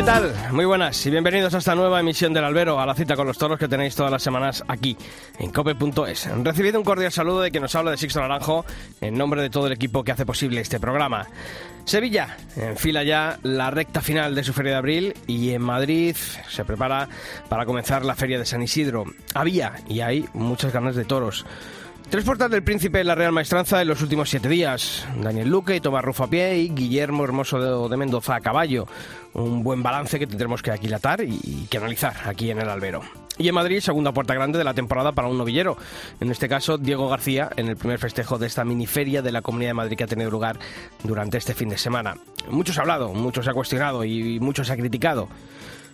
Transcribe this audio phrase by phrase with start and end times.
[0.00, 0.32] ¿Qué tal?
[0.52, 3.36] Muy buenas y bienvenidos a esta nueva emisión del Albero, a la cita con los
[3.36, 4.96] toros que tenéis todas las semanas aquí
[5.38, 6.26] en cope.es.
[6.42, 8.64] Recibido un cordial saludo de que nos habla de Sixto Naranjo
[9.02, 11.26] en nombre de todo el equipo que hace posible este programa.
[11.84, 16.16] Sevilla enfila ya la recta final de su feria de abril y en Madrid
[16.48, 17.06] se prepara
[17.50, 19.04] para comenzar la feria de San Isidro.
[19.34, 21.44] Había y hay muchas ganas de toros.
[22.10, 25.06] Tres puertas del príncipe de la Real Maestranza en los últimos siete días.
[25.22, 28.88] Daniel Luque y Tomás Rufo a pie y Guillermo Hermoso de Mendoza a caballo.
[29.32, 33.02] Un buen balance que tendremos que aquilatar y que analizar aquí en el albero.
[33.38, 35.76] Y en Madrid, segunda puerta grande de la temporada para un novillero.
[36.20, 39.70] En este caso, Diego García, en el primer festejo de esta miniferia de la Comunidad
[39.70, 40.58] de Madrid que ha tenido lugar
[41.04, 42.16] durante este fin de semana.
[42.50, 45.28] Mucho se ha hablado, mucho se ha cuestionado y mucho se ha criticado.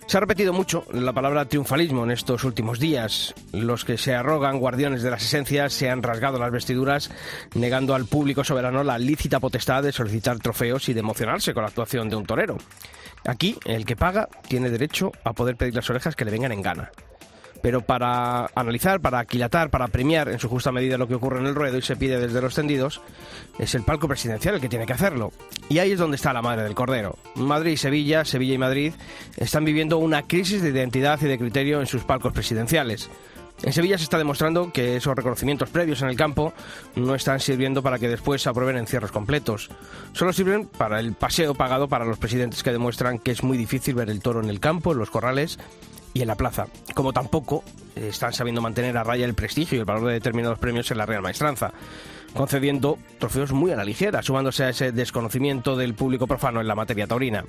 [0.07, 3.35] Se ha repetido mucho la palabra triunfalismo en estos últimos días.
[3.53, 7.11] Los que se arrogan guardianes de las esencias se han rasgado las vestiduras,
[7.55, 11.71] negando al público soberano la lícita potestad de solicitar trofeos y de emocionarse con la
[11.71, 12.57] actuación de un torero.
[13.27, 16.63] Aquí, el que paga tiene derecho a poder pedir las orejas que le vengan en
[16.63, 16.93] gana
[17.67, 21.47] pero para analizar, para aquilatar, para premiar en su justa medida lo que ocurre en
[21.47, 23.01] el ruedo y se pide desde los tendidos,
[23.59, 25.33] es el palco presidencial el que tiene que hacerlo.
[25.69, 27.19] Y ahí es donde está la madre del cordero.
[27.35, 28.93] Madrid y Sevilla, Sevilla y Madrid
[29.37, 33.11] están viviendo una crisis de identidad y de criterio en sus palcos presidenciales.
[33.65, 36.53] En Sevilla se está demostrando que esos reconocimientos previos en el campo
[36.95, 39.71] no están sirviendo para que después se aprueben encierros completos.
[40.13, 43.97] Solo sirven para el paseo pagado para los presidentes que demuestran que es muy difícil
[43.97, 45.59] ver el toro en el campo, en los corrales
[46.17, 47.63] y en la plaza, como tampoco
[47.95, 51.05] están sabiendo mantener a raya el prestigio y el valor de determinados premios en la
[51.05, 51.75] Real Maestranza,
[52.33, 56.75] concediendo trofeos muy a la ligera, sumándose a ese desconocimiento del público profano en la
[56.75, 57.45] materia taurina.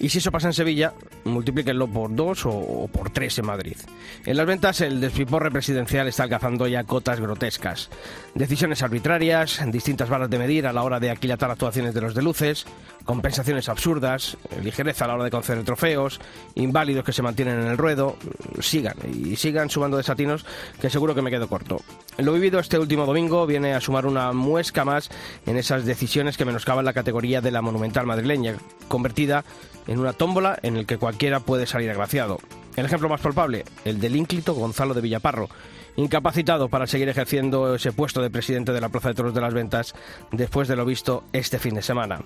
[0.00, 0.92] Y si eso pasa en Sevilla,
[1.24, 3.76] multiplíquenlo por dos o, por tres en Madrid.
[4.24, 7.90] En las ventas, el despiporre presidencial está alcanzando ya cotas grotescas.
[8.34, 12.22] Decisiones arbitrarias, distintas varas de medir a la hora de aquilatar actuaciones de los de
[12.22, 12.66] luces,
[13.04, 16.20] compensaciones absurdas, ligereza a la hora de conceder trofeos,
[16.54, 18.16] inválidos que se mantienen en el ruedo.
[18.60, 20.44] Sigan y sigan sumando desatinos
[20.80, 21.80] que seguro que me quedo corto.
[22.18, 25.08] Lo vivido este último domingo viene a sumar una muesca más
[25.46, 28.56] en esas decisiones que menoscaban la categoría de la monumental madrileña,
[28.88, 29.44] convertida
[29.88, 32.38] en una tómbola en el que cualquiera puede salir agraciado.
[32.76, 35.48] El ejemplo más palpable, el del ínclito Gonzalo de Villaparro,
[35.96, 39.52] incapacitado para seguir ejerciendo ese puesto de presidente de la Plaza de Toros de las
[39.52, 39.94] Ventas
[40.30, 42.20] después de lo visto este fin de semana.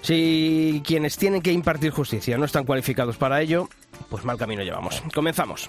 [0.00, 3.68] Si quienes tienen que impartir justicia no están cualificados para ello,
[4.08, 5.02] pues mal camino llevamos.
[5.12, 5.68] Comenzamos.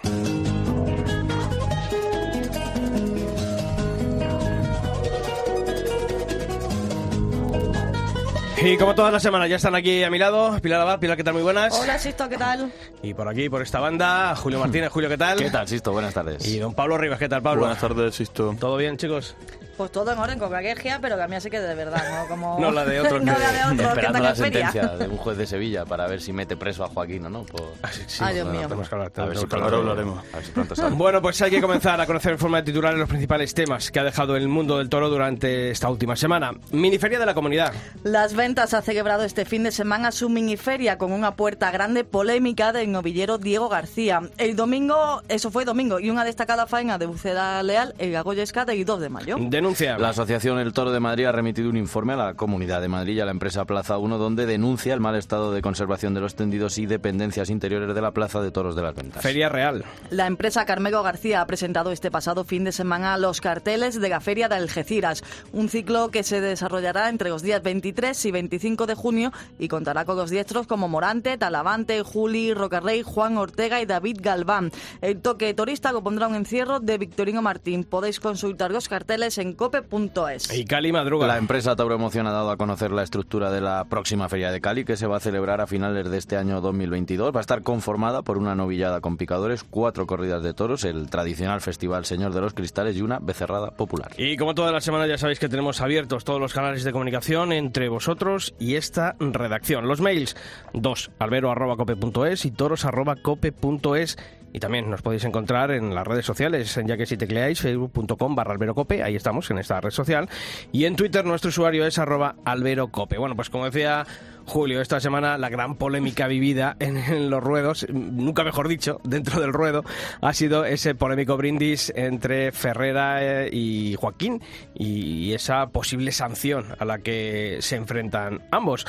[8.59, 11.23] Y como todas las semanas ya están aquí a mi lado, Pilar Abad, Pilar, ¿qué
[11.23, 11.35] tal?
[11.35, 11.79] Muy buenas.
[11.79, 12.71] Hola, Sisto, ¿qué tal?
[13.03, 15.37] Y por aquí, por esta banda, Julio Martínez, Julio, ¿qué tal?
[15.37, 15.91] ¿Qué tal, Sisto?
[15.91, 16.45] Buenas tardes.
[16.47, 17.61] Y don Pablo Rivas, ¿qué tal, Pablo?
[17.61, 18.55] Buenas tardes, Sisto.
[18.59, 19.35] ¿Todo bien, chicos?
[19.77, 22.27] Pues todo en orden, con queja, pero que a mí así que de verdad, ¿no?
[22.27, 22.59] Como...
[22.59, 23.21] no la de otros.
[23.23, 26.19] no la de otros, Esperando que la sentencia de un juez de Sevilla para ver
[26.19, 27.43] si mete preso a Joaquín o no.
[27.43, 27.73] Por...
[27.83, 28.61] Ah, sí, sí, Ay, Dios mío.
[28.61, 29.65] tenemos que hablar, A ver si pronto.
[29.65, 30.25] Ahora hablaremos.
[30.33, 30.95] A ver si pronto sale.
[30.97, 33.99] Bueno, pues hay que comenzar a conocer en forma de titulares los principales temas que
[33.99, 36.53] ha dejado el mundo del toro durante esta última semana.
[36.71, 37.71] Miniferia de la comunidad.
[38.03, 42.73] Las ventas ha celebrado este fin de semana su miniferia con una puerta grande polémica
[42.73, 44.21] del novillero Diego García.
[44.39, 48.83] El domingo, eso fue domingo, y una destacada faena de Buceda Leal, el Gagoyesca del
[48.83, 49.37] 2 de mayo.
[49.67, 49.97] Denuncia.
[49.97, 53.15] La Asociación El Toro de Madrid ha remitido un informe a la Comunidad de Madrid
[53.15, 56.35] y a la empresa Plaza 1 donde denuncia el mal estado de conservación de los
[56.35, 59.21] tendidos y dependencias interiores de la Plaza de Toros de las Ventas.
[59.21, 59.83] Feria Real.
[60.09, 64.21] La empresa Carmelo García ha presentado este pasado fin de semana los carteles de la
[64.21, 68.95] Feria de Algeciras, un ciclo que se desarrollará entre los días 23 y 25 de
[68.95, 74.19] junio y contará con los diestros como Morante, Talavante, Juli, Rocarrey, Juan Ortega y David
[74.21, 74.71] Galván.
[75.01, 77.83] El toque turista lo pondrá un encierro de Victorino Martín.
[77.83, 80.53] Podéis consultar los carteles en cope.es.
[80.57, 81.27] Y Cali Madruga.
[81.27, 84.61] La empresa Tauro Emoción ha dado a conocer la estructura de la próxima Feria de
[84.61, 87.35] Cali, que se va a celebrar a finales de este año 2022.
[87.35, 91.59] Va a estar conformada por una novillada con picadores, cuatro corridas de toros, el tradicional
[91.59, 94.11] festival Señor de los Cristales y una becerrada popular.
[94.17, 97.51] Y como todas las semanas ya sabéis que tenemos abiertos todos los canales de comunicación
[97.51, 99.87] entre vosotros y esta redacción.
[99.87, 100.37] Los mails
[100.73, 104.17] 2 albero.cope.es y toros.cope.es
[104.53, 108.53] y también nos podéis encontrar en las redes sociales, ya que si tecleáis facebook.com barra
[108.53, 110.29] alberocope, ahí estamos en esta red social.
[110.71, 113.17] Y en Twitter nuestro usuario es arroba alberocope.
[113.17, 114.05] Bueno, pues como decía
[114.47, 119.51] Julio, esta semana la gran polémica vivida en, los ruedos, nunca mejor dicho, dentro del
[119.51, 119.83] ruedo,
[120.21, 124.41] ha sido ese polémico brindis entre Ferrera eh, y Joaquín
[124.73, 128.85] y esa posible sanción a la que se enfrentan ambos.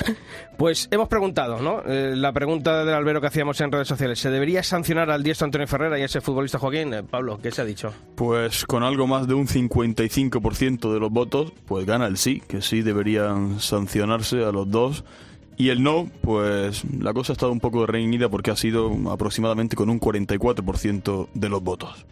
[0.56, 1.82] Pues hemos preguntado, ¿no?
[1.86, 5.44] Eh, la pregunta del albero que hacíamos en redes sociales, ¿se debería sancionar al diestro
[5.44, 6.94] Antonio Ferrera y a ese futbolista Joaquín?
[6.94, 7.92] Eh, Pablo, ¿qué se ha dicho?
[8.14, 12.62] Pues con algo más de un 55% de los votos, pues gana el sí, que
[12.62, 15.04] sí deberían sancionarse a los dos.
[15.58, 19.74] Y el no, pues la cosa ha estado un poco reñida porque ha sido aproximadamente
[19.74, 22.06] con un 44% de los votos.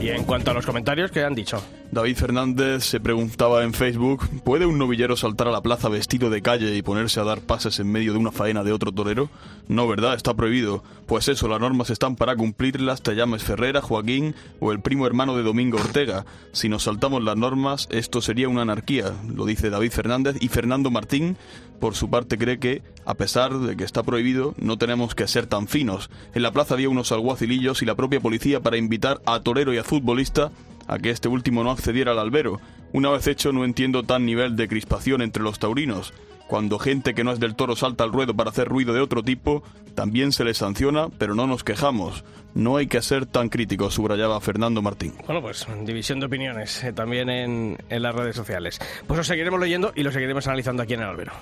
[0.00, 1.62] Y en cuanto a los comentarios, ¿qué han dicho?
[1.92, 6.42] David Fernández se preguntaba en Facebook, ¿puede un novillero saltar a la plaza vestido de
[6.42, 9.28] calle y ponerse a dar pases en medio de una faena de otro torero?
[9.68, 10.14] No, ¿verdad?
[10.14, 10.82] Está prohibido.
[11.06, 15.36] Pues eso, las normas están para cumplirlas, te llames Ferrera, Joaquín o el primo hermano
[15.36, 16.24] de Domingo Ortega.
[16.52, 20.90] Si nos saltamos las normas, esto sería una anarquía, lo dice David Fernández y Fernando
[20.90, 21.36] Martín
[21.82, 25.48] por su parte cree que, a pesar de que está prohibido, no tenemos que ser
[25.48, 26.10] tan finos.
[26.32, 29.78] En la plaza había unos alguacilillos y la propia policía para invitar a torero y
[29.78, 30.52] a futbolista
[30.86, 32.60] a que este último no accediera al albero.
[32.92, 36.14] Una vez hecho, no entiendo tan nivel de crispación entre los taurinos.
[36.46, 39.24] Cuando gente que no es del toro salta al ruedo para hacer ruido de otro
[39.24, 39.64] tipo,
[39.96, 42.22] también se les sanciona, pero no nos quejamos.
[42.54, 45.14] No hay que ser tan críticos, subrayaba Fernando Martín.
[45.26, 48.78] Bueno, pues división de opiniones eh, también en, en las redes sociales.
[49.08, 51.32] Pues lo seguiremos leyendo y lo seguiremos analizando aquí en el albero.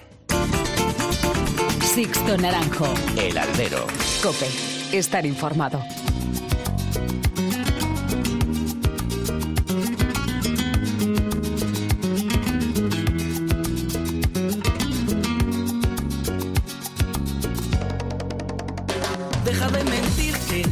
[1.95, 2.95] Sixto Naranjo.
[3.17, 3.85] El Albero.
[4.23, 4.47] Cope.
[4.93, 5.83] Estar informado.
[19.45, 20.63] Deja de mentirte.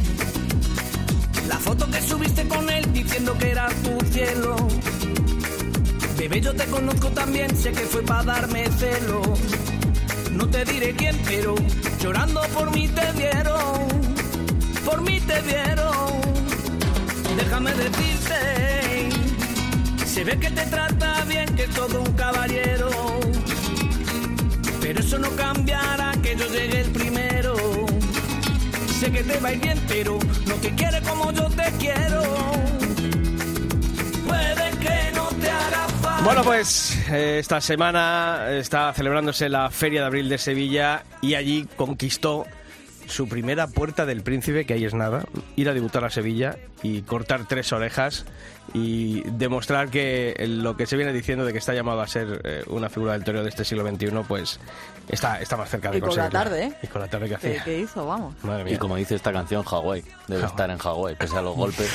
[1.49, 4.57] La foto que subiste con él diciendo que era tu cielo.
[6.17, 9.23] Bebé, yo te conozco también, sé que fue para darme celo
[10.39, 11.57] no te diré quién, pero
[12.01, 13.89] llorando por mí te vieron,
[14.85, 16.13] por mí te vieron.
[17.37, 19.09] Déjame decirte,
[20.07, 22.89] se ve que te trata bien, que es todo un caballero.
[24.81, 27.57] Pero eso no cambiará que yo llegue el primero.
[29.01, 32.23] Sé que te va a ir bien, pero no te quiere como yo te quiero.
[36.25, 41.67] Bueno, pues eh, esta semana está celebrándose la Feria de Abril de Sevilla y allí
[41.77, 42.47] conquistó
[43.09, 45.25] su primera puerta del príncipe, que ahí es nada,
[45.57, 48.25] ir a debutar a Sevilla y cortar tres orejas
[48.75, 52.65] y demostrar que lo que se viene diciendo de que está llamado a ser eh,
[52.67, 54.61] una figura del toreo de este siglo XXI, pues
[55.09, 56.73] está, está más cerca de Y con la tarde, ¿eh?
[56.83, 57.65] Y con la tarde que hacía.
[57.65, 58.07] ¿Qué, hizo?
[58.07, 58.35] Vamos.
[58.43, 58.75] Madre mía.
[58.75, 60.05] Y como dice esta canción, Hawái.
[60.27, 61.91] Debe estar en Hawái, pese a los golpes.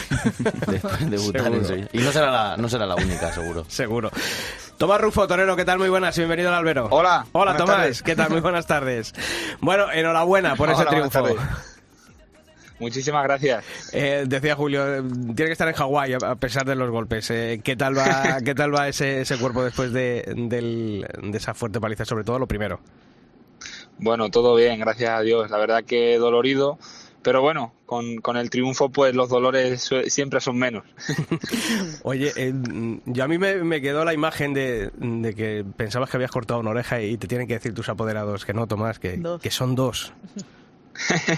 [0.67, 1.65] después de debutar en.
[1.65, 1.89] Sevilla.
[1.93, 3.65] Y no será, la, no será la única, seguro.
[3.67, 4.11] Seguro.
[4.83, 5.79] Tomás Rufo, torero, ¿qué tal?
[5.79, 6.89] Muy buenas, bienvenido al albero.
[6.91, 8.03] Hola, Hola, Tomás, tardes.
[8.03, 8.29] ¿qué tal?
[8.31, 9.13] Muy buenas tardes.
[9.61, 11.25] Bueno, enhorabuena por ese Hola, triunfo.
[12.79, 13.63] Muchísimas gracias.
[13.93, 17.31] Eh, decía Julio, tiene que estar en Hawái a a pesar de los golpes.
[17.31, 21.53] Eh, ¿Qué tal va, qué tal va ese, ese cuerpo después de, del- de esa
[21.53, 22.03] fuerte paliza?
[22.03, 22.81] Sobre todo lo primero.
[23.99, 25.49] Bueno, todo bien, gracias a Dios.
[25.49, 26.77] La verdad que dolorido,
[27.23, 30.83] pero bueno, con, con el triunfo pues los dolores siempre son menos.
[32.03, 32.53] Oye, eh,
[33.05, 36.59] yo a mí me, me quedó la imagen de, de que pensabas que habías cortado
[36.59, 39.41] una oreja y te tienen que decir tus apoderados que no, Tomás, que, Dos.
[39.41, 40.13] que son dos.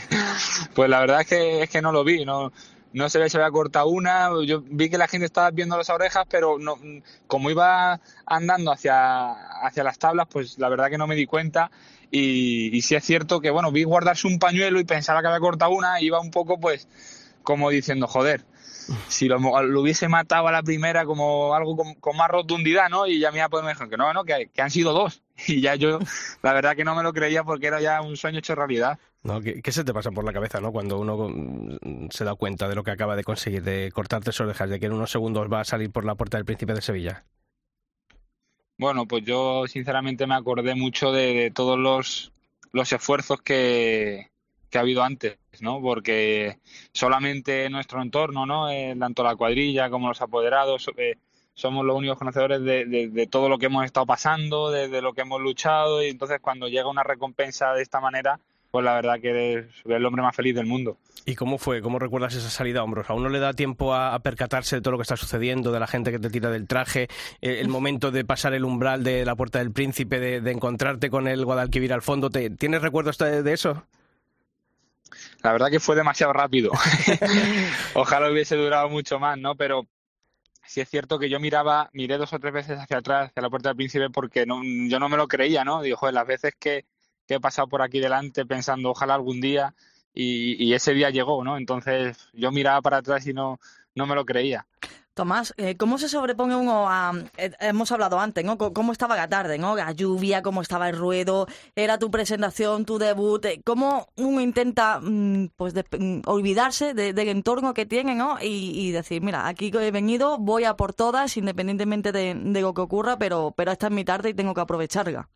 [0.74, 2.52] Pues la verdad es que, es que no lo vi, no,
[2.92, 5.90] no se ve si había cortado una, yo vi que la gente estaba viendo las
[5.90, 6.78] orejas, pero no,
[7.28, 9.32] como iba andando hacia,
[9.66, 11.72] hacia las tablas, pues la verdad que no me di cuenta
[12.12, 15.40] y, y sí es cierto que, bueno, vi guardarse un pañuelo y pensaba que había
[15.40, 16.88] cortado una y iba un poco pues
[17.44, 18.46] como diciendo, joder,
[19.08, 23.08] si lo, lo hubiese matado a la primera como algo con, más rotundidad, ¿no?
[23.08, 25.22] Y ya a poder me dijeron que no, no, que, que han sido dos.
[25.48, 26.00] Y ya yo,
[26.44, 28.98] la verdad que no me lo creía porque era ya un sueño hecho realidad.
[29.24, 29.42] ¿no?
[29.42, 30.72] ¿Qué, qué se te pasa por la cabeza ¿no?
[30.72, 34.40] cuando uno mm, se da cuenta de lo que acaba de conseguir, de cortar tres
[34.40, 36.82] orejas, de que en unos segundos va a salir por la puerta del Príncipe de
[36.82, 37.26] Sevilla?
[38.78, 42.34] Bueno, pues yo sinceramente me acordé mucho de, todos los,
[42.74, 44.32] los esfuerzos que,
[44.70, 45.82] que ha habido antes, ¿no?
[45.82, 46.60] Porque
[46.92, 48.70] solamente en nuestro entorno, ¿no?
[48.70, 51.16] Eh, tanto la cuadrilla como los apoderados, eh,
[51.54, 55.02] somos los únicos conocedores de, de- de todo lo que hemos estado pasando, de, de
[55.02, 58.42] lo que hemos luchado, y entonces cuando llega una recompensa de esta manera,
[58.76, 60.98] pues la verdad que eres el hombre más feliz del mundo.
[61.26, 61.82] ¿Y cómo fue?
[61.82, 63.10] ¿Cómo recuerdas esa salida a hombros?
[63.10, 65.80] ¿A uno le da tiempo a, a percatarse de todo lo que está sucediendo, de
[65.80, 67.04] la gente que te tira del traje,
[67.40, 71.10] eh, el momento de pasar el umbral de la puerta del príncipe, de, de encontrarte
[71.10, 72.30] con el Guadalquivir al fondo?
[72.30, 73.86] ¿Te- ¿Tienes recuerdos de, de eso?
[75.42, 76.72] La verdad que fue demasiado rápido.
[77.94, 79.56] Ojalá hubiese durado mucho más, ¿no?
[79.56, 79.88] Pero
[80.66, 83.50] sí es cierto que yo miraba, miré dos o tres veces hacia atrás, hacia la
[83.50, 85.82] puerta del príncipe, porque no, yo no me lo creía, ¿no?
[85.82, 86.86] Digo, joder, las veces que,
[87.28, 89.74] que he pasado por aquí delante pensando, ojalá algún día,
[90.14, 91.58] y, ese día llegó, ¿no?
[91.58, 93.60] Entonces yo miraba para atrás y no,
[93.96, 94.66] no me lo creía.
[95.14, 97.14] Tomás, eh, ¿cómo se sobrepone uno a...
[97.38, 98.58] eh, hemos hablado antes, ¿no?
[98.58, 99.74] ¿Cómo estaba la tarde, ¿no?
[99.76, 105.00] La lluvia, cómo estaba el ruedo, era tu presentación, tu debut, eh, ¿cómo uno intenta,
[105.02, 108.38] mm, pues, mm, olvidarse de- del entorno que tiene, ¿no?
[108.42, 112.74] Y, y decir, mira, aquí he venido, voy a por todas, independientemente de, de lo
[112.74, 115.30] que ocurra, pero, pero esta es mi tarde y tengo que aprovecharla.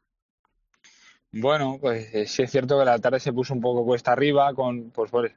[1.31, 4.53] Bueno, pues eh, sí es cierto que la tarde se puso un poco cuesta arriba,
[4.55, 5.31] con, pues, pues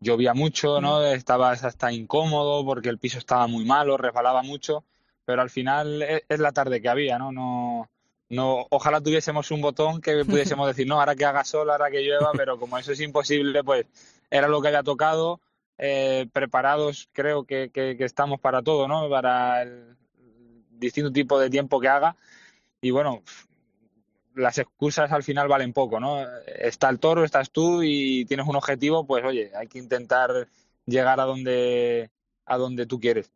[0.00, 1.04] llovía mucho, ¿no?
[1.04, 4.84] Estabas hasta incómodo porque el piso estaba muy malo, resbalaba mucho,
[5.26, 7.30] pero al final es, es la tarde que había, ¿no?
[7.30, 7.90] No,
[8.30, 12.02] no, ojalá tuviésemos un botón que pudiésemos decir, no, ahora que haga sol, ahora que
[12.02, 13.86] llueva, pero como eso es imposible, pues
[14.30, 15.40] era lo que había tocado,
[15.76, 19.10] eh, preparados creo que, que, que estamos para todo, ¿no?
[19.10, 19.96] Para el
[20.70, 22.16] distinto tipo de tiempo que haga
[22.80, 23.22] y bueno,
[24.34, 26.18] las excusas al final valen poco, ¿no?
[26.46, 30.48] Está el toro, estás tú y tienes un objetivo, pues oye, hay que intentar
[30.86, 32.10] llegar a donde
[32.46, 33.32] a donde tú quieres.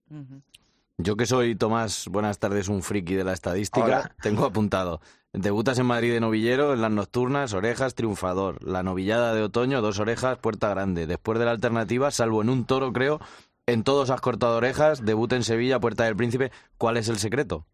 [0.98, 4.14] Yo que soy, Tomás, buenas tardes, un friki de la estadística, Hola.
[4.22, 5.00] tengo apuntado.
[5.32, 8.62] Debutas en Madrid de novillero, en las nocturnas, orejas, triunfador.
[8.64, 11.06] La novillada de otoño, dos orejas, puerta grande.
[11.06, 13.20] Después de la alternativa, salvo en un toro, creo,
[13.66, 16.50] en todos has cortado orejas, debut en Sevilla, puerta del príncipe.
[16.78, 17.66] ¿Cuál es el secreto?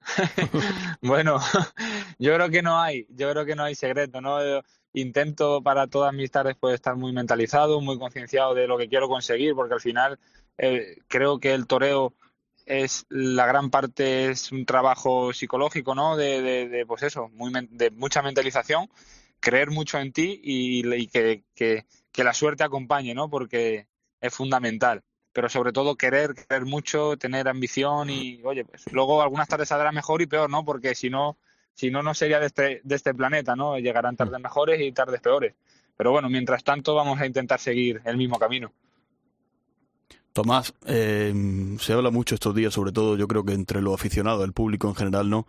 [1.02, 1.38] Bueno,
[2.20, 4.38] yo creo que no hay, yo creo que no hay secreto, ¿no?
[4.92, 9.08] Intento para todas mis tardes pues estar muy mentalizado, muy concienciado de lo que quiero
[9.08, 10.18] conseguir, porque al final
[10.58, 12.12] eh, creo que el toreo
[12.66, 16.16] es la gran parte es un trabajo psicológico, ¿no?
[16.16, 18.90] De, de, de, pues eso, muy de mucha mentalización,
[19.40, 23.30] creer mucho en ti y, y que, que, que la suerte acompañe, ¿no?
[23.30, 23.86] Porque
[24.20, 25.02] es fundamental.
[25.32, 29.90] Pero sobre todo querer, querer mucho, tener ambición y, oye, pues luego algunas tardes saldrá
[29.90, 30.64] mejor y peor, ¿no?
[30.64, 31.38] Porque si no,
[31.74, 33.78] si no, no sería de este, de este planeta, ¿no?
[33.78, 35.54] Llegarán tardes mejores y tardes peores.
[35.96, 38.72] Pero bueno, mientras tanto vamos a intentar seguir el mismo camino.
[40.32, 41.34] Tomás, eh,
[41.80, 44.88] se habla mucho estos días, sobre todo yo creo que entre los aficionados, el público
[44.88, 45.46] en general, ¿no?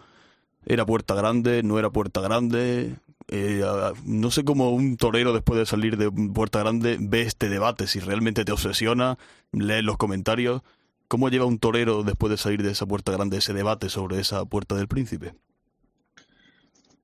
[0.66, 2.96] Era puerta grande, no era puerta grande.
[3.28, 3.64] Eh,
[4.06, 8.00] no sé cómo un torero después de salir de puerta grande ve este debate, si
[8.00, 9.18] realmente te obsesiona,
[9.52, 10.62] lee los comentarios.
[11.08, 14.46] ¿Cómo lleva un torero después de salir de esa puerta grande ese debate sobre esa
[14.46, 15.34] puerta del príncipe?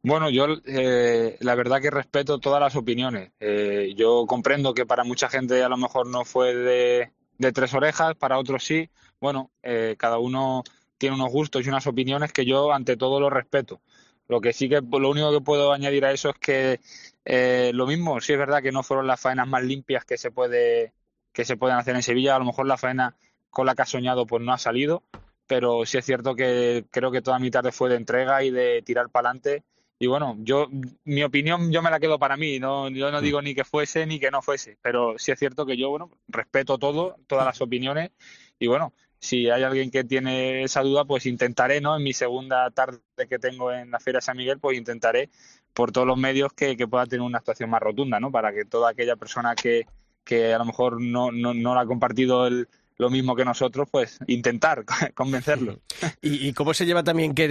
[0.08, 3.32] Bueno, yo eh, la verdad que respeto todas las opiniones.
[3.42, 7.12] Eh, yo comprendo que para mucha gente a lo mejor no fue de,
[7.52, 8.90] tres orejas, para otros sí.
[9.20, 10.64] Bueno, eh, cada uno
[10.98, 13.82] tiene unos gustos y unas opiniones que yo ante todo lo respeto.
[14.30, 16.80] Lo que sí que lo único que puedo añadir a eso es que
[17.26, 20.32] eh, lo mismo, sí es verdad que no fueron las faenas más limpias que se
[20.32, 20.94] puede
[21.34, 22.38] que se pueden hacer en Sevilla.
[22.38, 23.18] A lo mejor la faena
[23.50, 25.04] con la que has soñado pues no ha salido,
[25.48, 28.82] pero sí es cierto que creo que toda mi tarde fue de entrega y de
[28.84, 29.66] tirar para adelante.
[30.00, 30.68] Y bueno, yo
[31.06, 34.06] mi opinión yo me la quedo para mí, no yo no digo ni que fuese
[34.06, 37.62] ni que no fuese, pero sí es cierto que yo bueno, respeto todo, todas las
[37.62, 38.12] opiniones
[38.60, 41.98] y bueno, si hay alguien que tiene esa duda, pues intentaré, ¿no?
[41.98, 43.00] En mi segunda tarde
[43.30, 45.30] que tengo en la Feria de San Miguel, pues intentaré
[45.74, 48.32] por todos los medios que, que pueda tener una actuación más rotunda, ¿no?
[48.32, 49.86] Para que toda aquella persona que,
[50.24, 52.68] que a lo mejor no, no, no la ha compartido el,
[53.00, 54.84] lo mismo que nosotros, pues intentar
[55.16, 55.80] convencerlo.
[56.22, 57.48] ¿Y, y cómo se lleva también que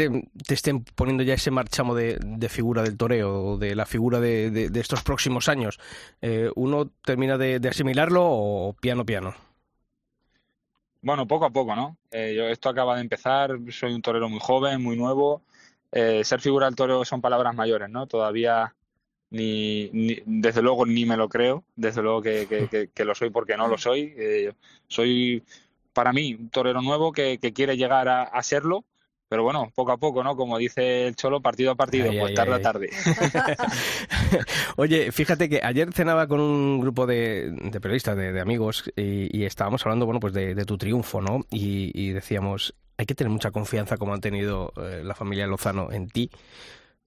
[0.46, 4.20] te estén poniendo ya ese marchamo de, de figura del toreo, o de la figura
[4.20, 5.78] de, de- de estos próximos años?
[6.20, 9.34] Eh, ¿Uno termina de, de asimilarlo o piano piano?
[11.02, 11.98] Bueno, poco a poco, ¿no?
[12.10, 15.42] Eh, yo, esto acaba de empezar, soy un torero muy joven, muy nuevo.
[15.92, 18.06] Eh, ser figura del toreo son palabras mayores, ¿no?
[18.08, 18.74] Todavía
[19.36, 23.14] ni, ni- desde luego ni me lo creo, desde luego que, que- que- que lo
[23.14, 24.14] soy porque no lo soy.
[24.16, 24.52] Eh,
[24.88, 25.42] soy,
[25.92, 28.84] para mí, un torero nuevo que, que quiere llegar a, a serlo,
[29.28, 30.36] pero bueno, poco a poco, ¿no?
[30.36, 32.58] Como dice el Cholo, partido a partido, Ay, pues ay, tarde ay.
[32.60, 32.90] a tarde.
[34.76, 39.36] Oye, fíjate que ayer cenaba con un grupo de, de periodistas, de, de amigos, y,
[39.36, 41.40] y estábamos hablando, bueno, pues de, de tu triunfo, ¿no?
[41.50, 45.90] Y, y decíamos, hay que tener mucha confianza como han tenido eh, la familia Lozano
[45.92, 46.30] en ti.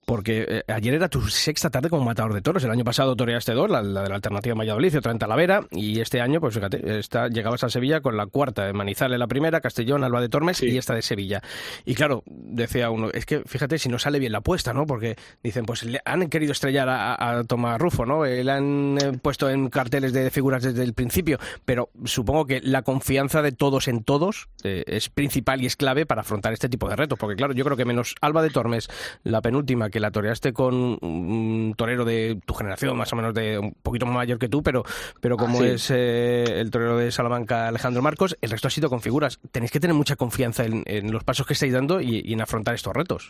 [0.10, 2.64] Porque eh, ayer era tu sexta tarde como matador de toros.
[2.64, 5.62] El año pasado toreaste dos, la, la de la alternativa en Valladolid otra en Talavera.
[5.70, 9.28] Y este año, pues fíjate, esta, llegabas a Sevilla con la cuarta de Manizales la
[9.28, 10.66] primera, Castellón, Alba de Tormes Sí.
[10.66, 11.44] y esta de Sevilla.
[11.86, 14.88] Y claro, decía uno, es que fíjate si no sale bien la apuesta, ¿no?
[14.88, 18.26] Porque dicen, pues le han querido estrellar a, a Tomás Rufo, ¿no?
[18.26, 21.38] Eh, Le han eh, puesto en carteles de figuras desde el principio.
[21.66, 26.08] Pero supongo que la confianza de todos en todos eh, es principal y es clave
[26.08, 27.20] para afrontar este tipo de retos.
[27.20, 28.90] Porque claro, yo creo que menos Alba de Tormes,
[29.24, 33.34] la penúltima, que que la toreaste con un torero de tu generación, más o menos
[33.34, 34.84] de un poquito más mayor que tú, pero,
[35.20, 35.68] pero como Ah, sí.
[35.70, 39.40] es eh, el torero de Salamanca, Alejandro Marcos, el resto ha sido con figuras.
[39.52, 42.42] Tenéis que tener mucha confianza en, en los pasos que estáis dando y, y en
[42.42, 43.28] afrontar estos retos.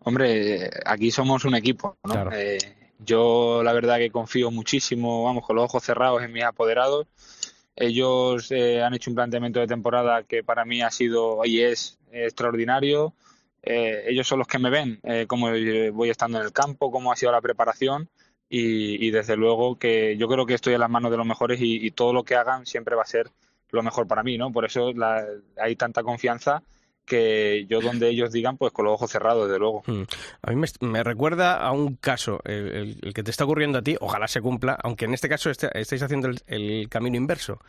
[0.00, 2.12] Hombre, aquí somos un equipo, ¿no?
[2.12, 2.30] Claro.
[2.32, 2.58] Eh,
[2.98, 7.06] yo la verdad que confío muchísimo, vamos, con los ojos cerrados en mis apoderados.
[7.76, 11.98] Ellos eh, han hecho un planteamiento de temporada que para mí ha sido y es
[12.12, 13.12] extraordinario.
[13.66, 15.48] Eh, ellos son los que me ven eh, cómo
[15.92, 18.08] voy estando en el campo, cómo ha sido la preparación
[18.48, 21.90] y, desde luego que yo creo que estoy en las manos de los mejores y,
[21.90, 23.30] todo lo que hagan siempre va a ser
[23.70, 24.52] lo mejor para mí, ¿no?
[24.52, 24.92] Por eso
[25.56, 26.62] hay tanta confianza
[27.04, 29.82] que yo donde ellos digan, pues con los ojos cerrados, desde luego.
[29.86, 30.02] Mm.
[30.42, 33.78] A mí me, me recuerda a un caso, el, el- el que te está ocurriendo
[33.78, 37.16] a ti, ojalá se cumpla, aunque en este caso este- estáis haciendo el, el camino
[37.16, 37.60] inverso.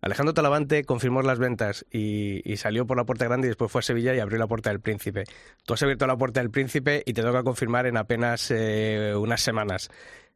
[0.00, 3.78] Alejandro Talavante confirmó las ventas y, y salió por la puerta grande y después fue
[3.78, 5.24] a Sevilla y abrió la puerta del Príncipe.
[5.64, 9.40] Tú has abierto la puerta del Príncipe y te toca confirmar en apenas eh, unas
[9.40, 9.90] semanas.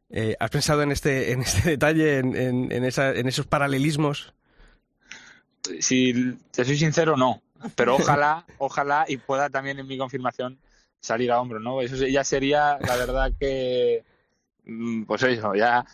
[0.09, 4.33] Eh, ¿Has pensado en este, en este detalle, en, en- en esa- en esos paralelismos?
[5.81, 6.13] Si
[6.51, 7.41] te soy sincero, no.
[7.75, 10.59] Pero ojalá, ojalá y pueda también en mi confirmación
[10.99, 11.81] salir a hombro, ¿no?
[11.81, 14.03] Eso ya sería, la verdad que,
[14.65, 15.85] mm, pues eso, ya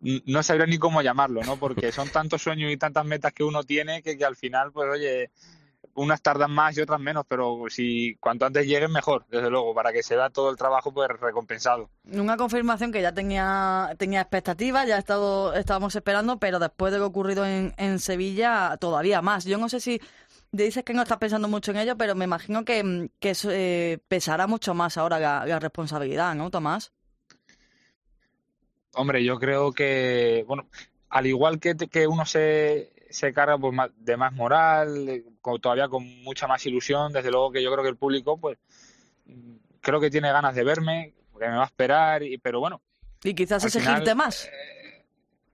[0.00, 1.56] no sabría ni cómo llamarlo, ¿no?
[1.56, 4.88] Porque son tantos sueños y tantas metas que uno tiene que, que al final, pues
[4.90, 5.30] oye,
[5.94, 9.92] unas tardan más y otras menos, pero si cuanto antes lleguen, mejor, desde luego, para
[9.92, 11.90] que se vea todo el trabajo pues recompensado.
[12.10, 17.06] Una confirmación que ya tenía, tenía expectativas, ya estado, estábamos esperando, pero después de lo
[17.06, 19.44] ocurrido en, en Sevilla, todavía más.
[19.44, 20.00] Yo no sé si
[20.52, 23.50] dices que no estás pensando mucho en ello, pero me imagino que, mm, que eso,
[23.52, 26.92] eh, pesará mucho más ahora la, la responsabilidad, ¿no, Tomás?
[28.94, 30.68] Hombre, yo creo que, bueno,
[31.10, 35.88] al igual que, que uno se, se carga pues, de más moral, de- con- todavía
[35.88, 38.58] con mucha más ilusión, desde luego que yo creo que el público, pues,
[39.26, 42.82] mm, creo que tiene ganas de verme, que me va a esperar, y, pero bueno,
[43.24, 44.50] Y quizás exigirte final, más.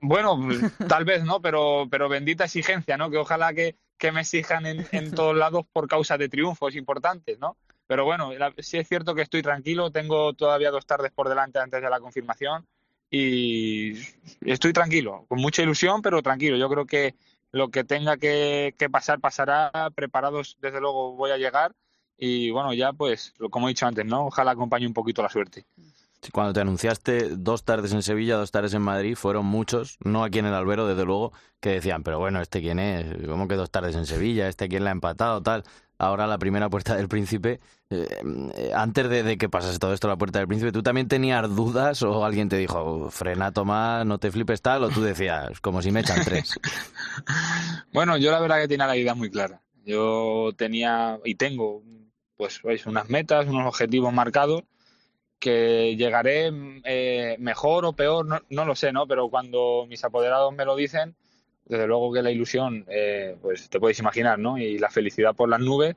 [0.01, 0.39] Bueno,
[0.89, 1.41] tal vez, ¿no?
[1.41, 3.11] Pero, pero bendita exigencia, ¿no?
[3.11, 7.39] Que ojalá que, que me exijan en, en todos lados por causa de triunfos importantes,
[7.39, 7.57] ¿no?
[7.87, 11.59] Pero bueno, la- sí es cierto que estoy tranquilo, tengo todavía dos tardes por delante
[11.59, 12.67] antes de la confirmación
[13.11, 13.93] y
[14.41, 16.57] estoy tranquilo, con mucha ilusión, pero tranquilo.
[16.57, 17.15] Yo creo que
[17.53, 19.71] lo que tenga que, que pasar, pasará.
[19.95, 21.73] Preparados, desde luego, voy a llegar
[22.19, 24.27] y bueno, ya pues, como he dicho antes, ¿no?
[24.27, 25.65] Ojalá acompañe un poquito la suerte.
[26.33, 30.39] Cuando te anunciaste dos tardes en Sevilla, dos tardes en Madrid, fueron muchos, no aquí
[30.39, 33.27] en el Albero, desde luego, que decían, pero bueno, ¿este quién es?
[33.27, 34.49] ¿Cómo que dos tardes en Sevilla?
[34.49, 35.43] ¿Este quién la ha empatado?
[35.43, 35.65] Tal.
[35.99, 37.61] Ahora la primera puerta del Príncipe.
[37.91, 38.07] eh,
[38.57, 42.03] eh, antes de, que pasase todo esto, la puerta del Príncipe, ¿tú también tenías dudas
[42.03, 44.85] o alguien te dijo, frena, Tomás, no te flipes tal?
[44.85, 46.59] O tú decías, como si me echan tres.
[47.93, 49.63] Bueno, yo la verdad que tenía la idea muy clara.
[49.87, 51.83] Yo tenía y tengo,
[52.37, 54.65] pues, veis, unas metas, unos objetivos marcados
[55.39, 56.51] que llegaré
[56.85, 59.07] eh, mejor o peor, no, no lo sé, ¿no?
[59.07, 61.15] Pero cuando mis apoderados me lo dicen,
[61.67, 64.59] desde luego que la ilusión, eh, pues te puedes imaginar, ¿no?
[64.59, 65.97] Y la felicidad por las nubes,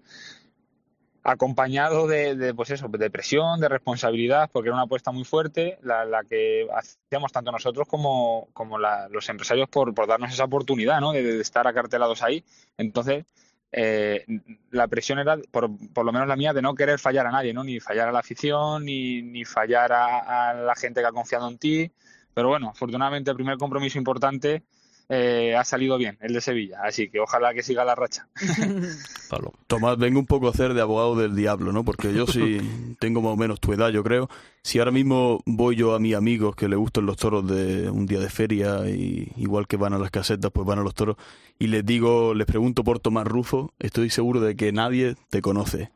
[1.23, 5.78] acompañado de, de, pues eso, de presión, de responsabilidad, porque era una apuesta muy fuerte,
[5.84, 10.45] la, la que hacíamos tanto nosotros como, como la- los empresarios por, por darnos esa
[10.45, 11.12] oportunidad, ¿no?
[11.12, 12.43] De, de estar acartelados ahí.
[12.78, 13.25] Entonces,
[13.72, 14.26] eh,
[14.72, 17.54] la presión era, por, por lo menos la mía, de no querer fallar a nadie,
[17.54, 17.64] ¿no?
[17.64, 21.48] Ni fallar a la afición, ni, ni fallar a, a la gente que ha confiado
[21.50, 21.92] en ti.
[22.34, 24.64] Pero bueno, afortunadamente el primer compromiso importante
[25.12, 26.82] eh, ha salido bien, el de Sevilla.
[26.84, 28.28] Así que ojalá que siga la racha.
[29.30, 29.54] Pablo.
[29.65, 31.84] Tomás, vengo un poco a hacer de abogado del diablo, ¿no?
[31.84, 32.60] Porque yo sí
[33.00, 34.30] tengo más o menos tu edad, yo creo.
[34.62, 38.06] Si ahora mismo voy yo a mis amigos que les gustan los toros de un
[38.06, 41.15] día de feria, y igual que van a las casetas, pues van a los toros,
[41.58, 45.91] y les digo, les pregunto por Tomás Rufo, estoy seguro de que nadie te conoce.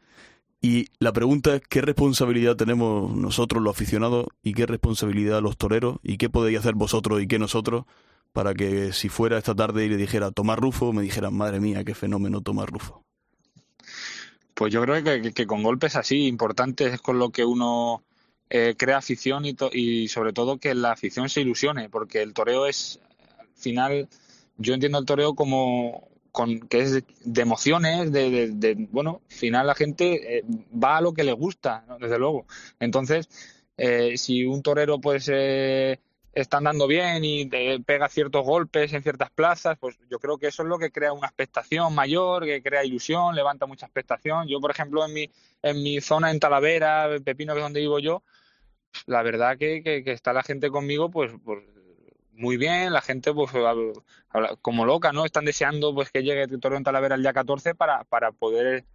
[0.60, 5.98] Y la pregunta es, ¿qué responsabilidad tenemos nosotros los aficionados y qué responsabilidad los toreros
[6.02, 7.84] y qué podéis hacer vosotros y qué nosotros
[8.34, 11.84] para que si fuera esta tarde y le dijera Tomás Rufo, me dijeran, madre mía,
[11.84, 13.04] qué fenómeno Tomás Rufo?
[14.56, 18.04] Pues yo creo que, con golpes así importantes es con lo que uno
[18.50, 23.00] eh, crea afición y, sobre todo que la afición se ilusione, porque el toreo es,
[23.40, 24.10] al final,
[24.58, 29.68] yo entiendo el toreo como con, que es de, emociones, de, de- bueno, al final
[29.68, 30.44] la gente eh,
[30.74, 32.46] va a lo que le gusta, desde luego.
[32.80, 33.30] Entonces,
[33.78, 36.00] eh, si un torero pues eh,
[36.34, 37.46] está andando bien y
[37.86, 41.14] pega ciertos golpes en ciertas plazas, pues yo creo que eso es lo que crea
[41.14, 44.48] una expectación mayor, que crea ilusión, levanta mucha expectación.
[44.48, 45.30] Yo, por ejemplo, en mi,
[45.62, 48.24] en mi zona en Talavera, Pepino, que es donde vivo yo,
[49.06, 51.64] la verdad que, que, está la gente conmigo, pues, pues
[52.32, 53.52] muy bien, la gente pues
[54.62, 55.26] como loca, ¿no?
[55.26, 58.86] Están deseando pues que llegue el toreo en Talavera el día 14 para, para poder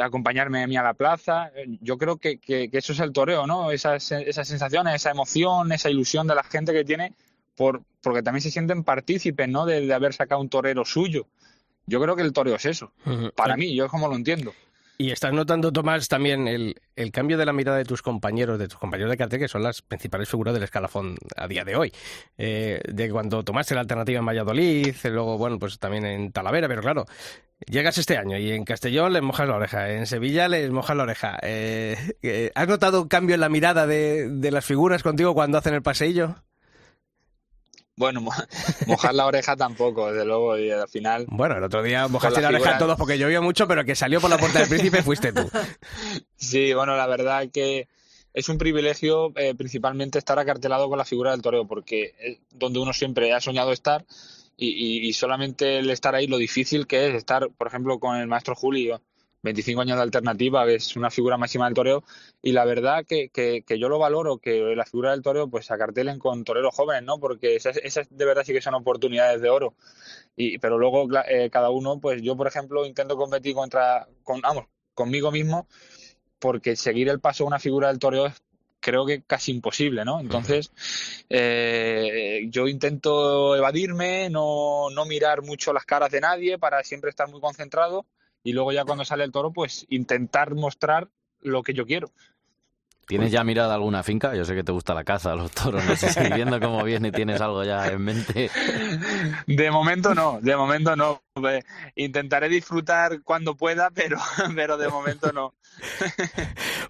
[0.00, 1.50] acompañarme a mí a la plaza.
[1.80, 3.70] Yo creo que, que, eso es el toreo, ¿no?
[3.70, 7.14] Esas, esas sensaciones, esa emoción, esa ilusión de la gente que tiene,
[7.56, 9.66] por, porque también se sienten partícipes, ¿no?
[9.66, 11.26] De, de haber sacado un torero suyo.
[11.86, 12.92] Yo creo que el toreo es eso.
[13.34, 14.52] Para mí, yo es como lo entiendo.
[14.98, 18.68] Y estás notando, Tomás, también el, el, cambio de la mirada de tus compañeros, de
[18.68, 21.92] tus compañeros de cartel, que son las principales figuras del escalafón a día de hoy.
[22.38, 26.82] Eh, de cuando tomaste la alternativa en Valladolid, luego, bueno, pues también en Talavera, pero
[26.82, 27.06] claro,
[27.66, 31.02] llegas este año y en Castellón les mojas la oreja, en Sevilla les mojas la
[31.02, 31.38] oreja.
[31.42, 35.58] Eh, eh, ¿Has notado un cambio en la mirada de, de las figuras contigo cuando
[35.58, 36.36] hacen el paseillo?
[37.96, 38.20] Bueno,
[38.86, 41.26] mojar la oreja tampoco, desde luego, y al final...
[41.28, 44.20] Bueno, el otro día mojaste la, oreja a todos porque llovió mucho, pero que salió
[44.20, 45.48] por la puerta del príncipe fuiste tú.
[46.36, 47.86] Sí, bueno, la verdad que
[48.34, 52.80] es un privilegio eh, principalmente estar acartelado con la figura del toreo, porque es donde
[52.80, 54.04] uno siempre ha soñado estar
[54.56, 58.28] y, y, solamente el estar ahí, lo difícil que es estar, por ejemplo, con el
[58.28, 59.02] maestro Julio
[59.42, 62.04] 25 años de alternativa, es una figura máxima del toreo
[62.40, 65.74] y la verdad que, que, yo lo valoro, que la figura del toreo pues se
[65.74, 67.18] acartelen con toreros jóvenes, ¿no?
[67.18, 69.74] Porque esas, esas de verdad sí que son oportunidades de oro.
[70.36, 74.66] Y, pero luego eh, cada uno, pues yo por ejemplo intento competir contra, con, vamos,
[74.94, 75.66] conmigo mismo
[76.38, 78.42] porque seguir el paso de una figura del toreo es
[78.82, 80.20] creo que casi imposible, ¿no?
[80.20, 80.72] Entonces,
[81.30, 87.30] eh, yo intento evadirme, no, no mirar mucho las caras de nadie para siempre estar
[87.30, 88.04] muy concentrado
[88.42, 91.08] y luego ya cuando sale el toro, pues intentar mostrar
[91.40, 92.10] lo que yo quiero.
[93.06, 94.34] ¿Tienes ya mirado alguna finca?
[94.34, 97.12] Yo sé que te gusta la caza, los toros, no sé si viendo cómo viene
[97.12, 98.50] tienes algo ya en mente.
[99.46, 101.22] De momento no, de momento no.
[101.94, 104.18] Intentaré disfrutar cuando pueda, pero,
[104.54, 105.54] pero de momento no.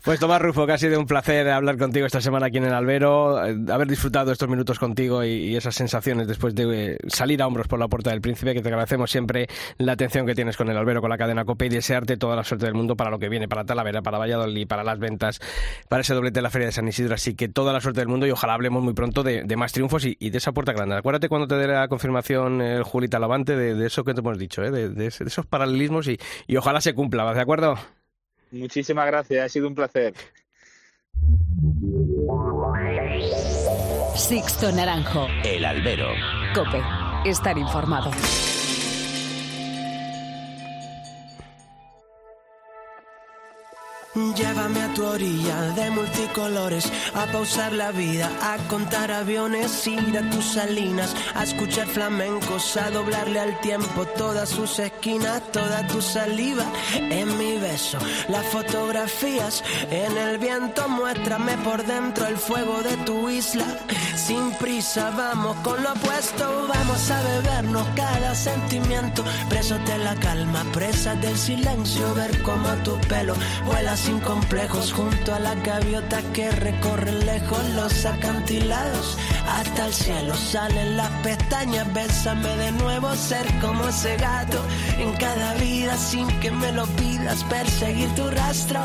[0.05, 2.75] Pues Tomás Rufo, que ha sido un placer hablar contigo esta semana aquí en el
[2.75, 7.47] Albero, eh, haber disfrutado estos minutos contigo y, esas sensaciones después de eh, salir a
[7.47, 9.47] hombros por la puerta del príncipe, que te agradecemos siempre
[9.79, 12.43] la atención que tienes con el Albero, con la cadena COPE y desearte toda la
[12.43, 15.39] suerte del mundo para lo que viene, para Talavera, para Valladolid, para las ventas,
[15.89, 17.15] para ese doblete de la Feria de San Isidro.
[17.15, 20.05] Así que toda la suerte del mundo y ojalá hablemos muy pronto de, más triunfos
[20.05, 20.97] y, de esa puerta grande.
[20.97, 24.63] Acuérdate cuando te dé la confirmación el Julita Lavante de, eso que te hemos dicho,
[24.63, 24.71] ¿eh?
[24.71, 27.77] de, esos paralelismos y, y ojalá se cumpla, ¿de acuerdo?
[28.51, 30.15] Muchísimas gracias, ha sido un placer.
[34.15, 35.27] Sixto Naranjo.
[35.45, 36.09] El albero.
[36.55, 36.83] Cope.
[37.25, 38.11] Estar informado.
[44.35, 50.31] Llévame a tu orilla de multicolores, a pausar la vida, a contar aviones, ir a
[50.31, 56.65] tus salinas, a escuchar flamencos, a doblarle al tiempo todas sus esquinas, toda tu saliva
[56.95, 63.29] en mi beso, las fotografías en el viento, muéstrame por dentro el fuego de tu
[63.29, 63.67] isla,
[64.17, 70.65] sin prisa vamos con lo opuesto, vamos a bebernos cada sentimiento, presos de la calma,
[70.73, 73.35] presas del silencio, ver cómo tu pelo
[73.67, 80.35] vuela sin complejos junto a la gaviota que recorre lejos los acantilados hasta el cielo
[80.35, 84.59] salen las pestañas bésame de nuevo ser como ese gato
[84.99, 88.81] en cada vida sin que me lo pidas perseguir tu rastro.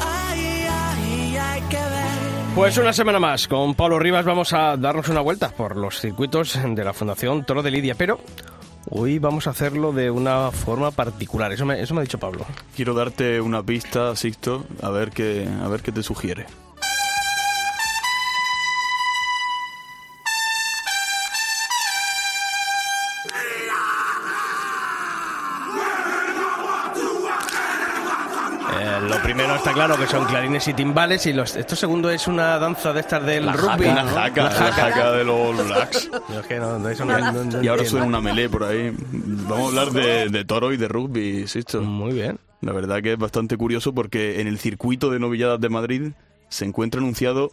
[0.00, 2.54] Ay, ay, ay, que ver.
[2.54, 6.58] Pues una semana más, con Pablo Rivas vamos a darnos una vuelta por los circuitos
[6.64, 8.18] de la Fundación Toro de Lidia, pero
[8.88, 12.46] Hoy vamos a hacerlo de una forma particular, eso me, eso me ha dicho Pablo.
[12.74, 16.46] Quiero darte una pista, Sixto, a ver qué, a ver qué te sugiere.
[29.36, 32.94] Primero está claro que son clarines y timbales y los, esto segundo es una danza
[32.94, 33.84] de estas del rugby.
[33.84, 36.10] la jaca, la jaca de los blacks.
[37.62, 38.94] y ahora suena una melee por ahí.
[39.12, 42.38] Vamos a hablar de, de toro y de rugby, esto Muy bien.
[42.62, 46.12] La verdad que es bastante curioso porque en el circuito de novilladas de Madrid
[46.48, 47.52] se encuentra anunciado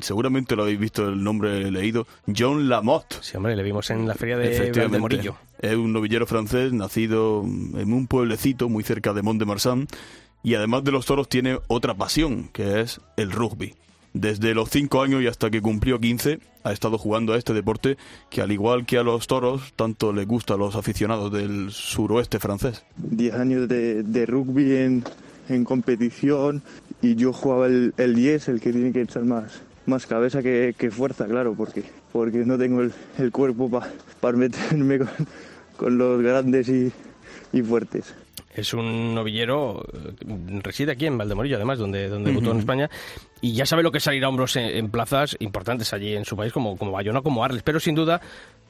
[0.00, 3.18] seguramente lo habéis visto el nombre leído, John Lamotte.
[3.20, 5.36] Sí, hombre, le vimos en la feria de Morillo.
[5.60, 9.86] Es un novillero francés nacido en un pueblecito muy cerca de Mont-de-Marsan
[10.42, 13.74] y además de los toros tiene otra pasión, que es el rugby.
[14.14, 17.96] Desde los 5 años y hasta que cumplió 15 ha estado jugando a este deporte
[18.28, 22.38] que al igual que a los toros, tanto le gusta a los aficionados del suroeste
[22.38, 22.84] francés.
[22.96, 25.04] 10 años de, rugby en,
[25.48, 26.62] en, competición
[27.00, 30.90] y yo jugaba el, el 10, el que tiene que echar más, más cabeza que,
[30.92, 33.70] fuerza, claro, porque, porque no tengo el, cuerpo
[34.20, 35.08] para meterme con,
[35.78, 36.92] con, los grandes y,
[37.52, 38.14] y fuertes
[38.54, 42.90] es un novillero, eh, reside aquí en Valdemorillo, además, donde, donde debutó en España,
[43.40, 46.36] y ya sabe lo que es salir a hombros en, plazas importantes allí en su
[46.36, 48.20] país, como, como Bayona, como Arles, pero sin duda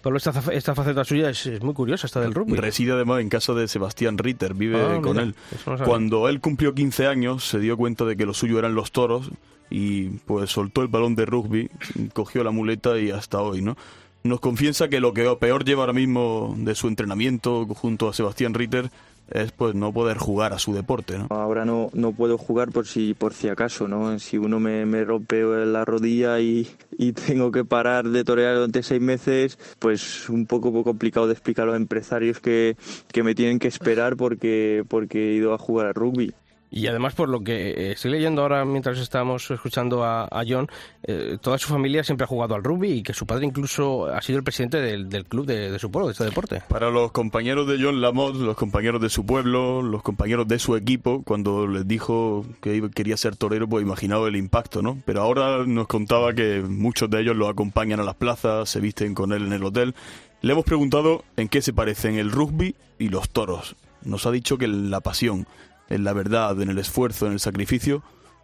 [0.03, 2.57] Pablo, esta, esta faceta suya es, es muy curiosa, esta del rugby.
[2.57, 5.35] Reside además en casa de Sebastián Ritter, vive Ah, con mira, él.
[5.67, 5.79] no.
[5.85, 9.31] Cuando él cumplió 15 años, se dio cuenta de que lo suyo eran los toros
[9.71, 11.71] y pues soltó el balón de rugby,
[12.15, 13.77] cogió la muleta y hasta hoy, ¿no?
[14.25, 18.55] Nos confiesa que lo que peor lleva ahora mismo de su entrenamiento junto a Sebastián
[18.55, 18.91] Ritter
[19.33, 21.27] es pues no poder jugar a su deporte, ¿no?
[21.31, 24.19] Ahora no, no puedo jugar por si, por si acaso, ¿no?
[24.19, 28.83] Si uno me, me rompe la rodilla y, y tengo que parar de torear durante
[28.83, 32.77] seis meses, pues un poco complicado de explicar a los empresarios que,
[33.13, 36.35] que me tienen que esperar porque, porque he ido a jugar al rugby.
[36.75, 40.69] Y además, por lo que eh, estoy leyendo ahora mientras estábamos escuchando a, a John,
[41.03, 44.23] eh, toda su familia siempre ha jugado al rugby y que su padre incluso ha
[44.23, 46.63] sido el presidente del, del club de, de su pueblo, de este deporte.
[46.69, 50.75] Para los compañeros de John Lamotte, los compañeros de su pueblo, los compañeros de su
[50.75, 54.97] equipo, cuando les dijo que quería ser torero, pues imaginaba el impacto, ¿no?
[55.05, 59.15] Pero ahora nos contaba que muchos de ellos lo acompañan a las plazas, se visten
[59.15, 59.95] con él en el hotel.
[60.41, 63.77] Le hemos preguntado en qué se parecen el rugby y los toros.
[64.05, 65.47] Nos ha dicho que la pasión,
[65.89, 68.03] en la verdad, en el esfuerzo, en el sacrificio,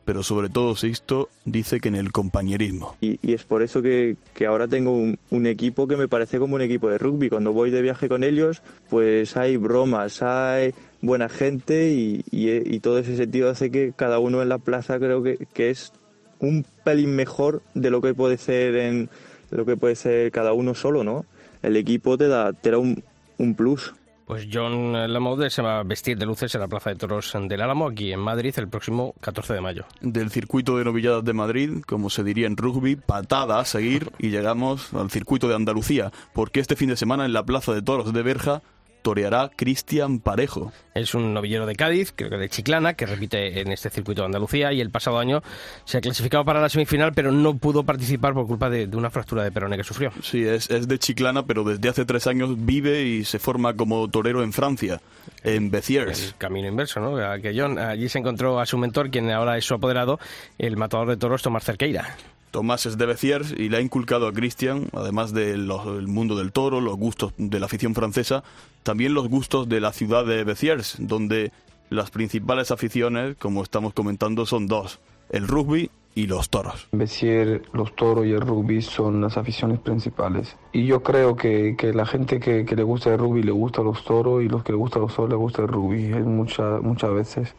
[0.09, 2.97] pero sobre todo, Sixto dice que en el compañerismo.
[3.03, 6.63] Y, es por eso que, que ahora tengo un, equipo que me parece como un
[6.63, 7.29] equipo de rugby.
[7.29, 10.73] Cuando voy de viaje con ellos, pues hay bromas, hay
[11.03, 14.99] buena gente y, y, y todo ese sentido hace que cada uno en la plaza
[14.99, 15.93] creo que, que es
[16.41, 19.11] un pelín mejor de lo que puede ser en
[19.51, 21.27] lo que puede ser cada uno solo, ¿no?
[21.63, 23.03] El equipo te da, te da un,
[23.37, 23.95] un plus.
[24.29, 27.63] Pues John Lamotte se va a vestir de luces en la Plaza de Toros del
[27.63, 29.87] Álamo, aquí en Madrid, el próximo 14 de mayo.
[30.03, 34.29] del circuito de novilladas de Madrid, como se diría en rugby, patada a seguir y
[34.29, 38.13] llegamos al circuito de Andalucía, porque este fin de semana en la Plaza de Toros
[38.13, 38.61] de Berja
[39.03, 40.73] toreará Cristian Parejo.
[40.95, 44.27] Es un novillero de Cádiz, creo que de Chiclana, que repite en este circuito de
[44.27, 45.43] Andalucía y el pasado año
[45.85, 49.11] se ha clasificado para la semifinal, pero no pudo participar por culpa de, de una
[49.11, 50.11] fractura de perone que sufrió.
[50.23, 54.09] Sí, es, es de Chiclana, pero desde hace tres años vive y se forma como
[54.09, 55.01] torero en Francia,
[55.45, 56.29] en Béziers.
[56.29, 57.17] El camino inverso, ¿no?
[57.17, 60.19] A Que John allí se encontró a su mentor, quien ahora es su apoderado,
[60.59, 62.17] el matador de toros Tomás Cerqueira.
[62.51, 65.67] Tomás es de Béziers y le ha inculcado a Cristian, además del
[66.07, 68.43] mundo del toro, los gustos de la afición francesa,
[68.83, 71.53] también los gustos de la ciudad de Béziers, donde
[71.91, 74.99] las principales aficiones, como estamos comentando, son dos,
[75.31, 76.89] el rugby y los toros.
[76.93, 80.57] Béziers, los toros y el rugby son las aficiones principales.
[80.73, 84.05] Y yo creo que, que la gente que, le gusta el rugby le gusta los
[84.05, 86.07] toros y los que le gustan los toros le gusta el rugby.
[86.07, 87.55] Es mucha- muchas veces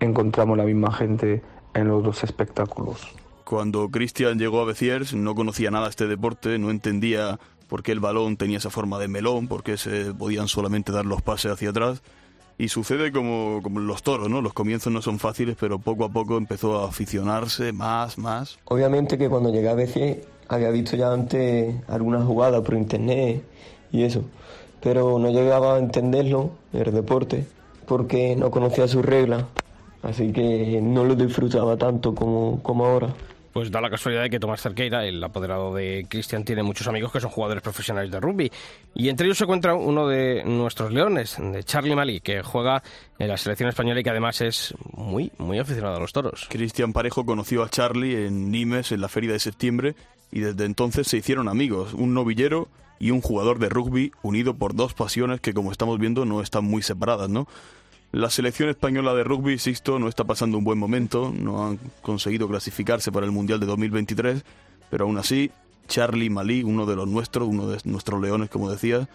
[0.00, 1.42] encontramos la misma gente
[1.74, 3.08] en los dos espectáculos.
[3.48, 7.98] Cuando Cristian llegó a Béziers no conocía nada este deporte, no entendía por qué el
[7.98, 11.70] balón tenía esa forma de melón, por qué se podían solamente dar los pases hacia
[11.70, 12.02] atrás.
[12.58, 14.42] Y sucede como, como los toros, ¿no?
[14.42, 18.58] Los comienzos no son fáciles, pero poco a poco empezó a aficionarse más, más.
[18.66, 23.42] Obviamente que cuando llegué a BC había visto ya antes algunas jugadas por internet
[23.90, 24.24] y eso,
[24.82, 27.46] pero no llegaba a entenderlo, el deporte,
[27.86, 29.44] porque no conocía sus reglas,
[30.02, 33.14] así que no lo disfrutaba tanto como, como ahora.
[33.58, 37.10] Pues da la casualidad de que Tomás Cerqueira, el apoderado de Cristian, tiene muchos amigos
[37.10, 38.52] que son jugadores profesionales de rugby.
[38.94, 42.84] Y entre ellos se encuentra uno de nuestros leones, de Charlie Mali, que juega
[43.18, 46.46] en la selección española y que además es muy, muy aficionado a los toros.
[46.48, 49.96] Cristian Parejo conoció a Charlie en Nimes en la feria de septiembre
[50.30, 52.68] y desde entonces se hicieron amigos, un novillero
[53.00, 56.64] y un jugador de rugby unido por dos pasiones que como estamos viendo no están
[56.64, 57.48] muy separadas, ¿no?
[58.10, 62.48] La selección española de rugby, Sixto, no está pasando un buen momento, no han conseguido
[62.48, 64.44] clasificarse para el Mundial de 2023,
[64.88, 65.50] pero aún así,
[65.88, 69.08] Charlie Malí, uno de los nuestros, uno de nuestros leones, como decía,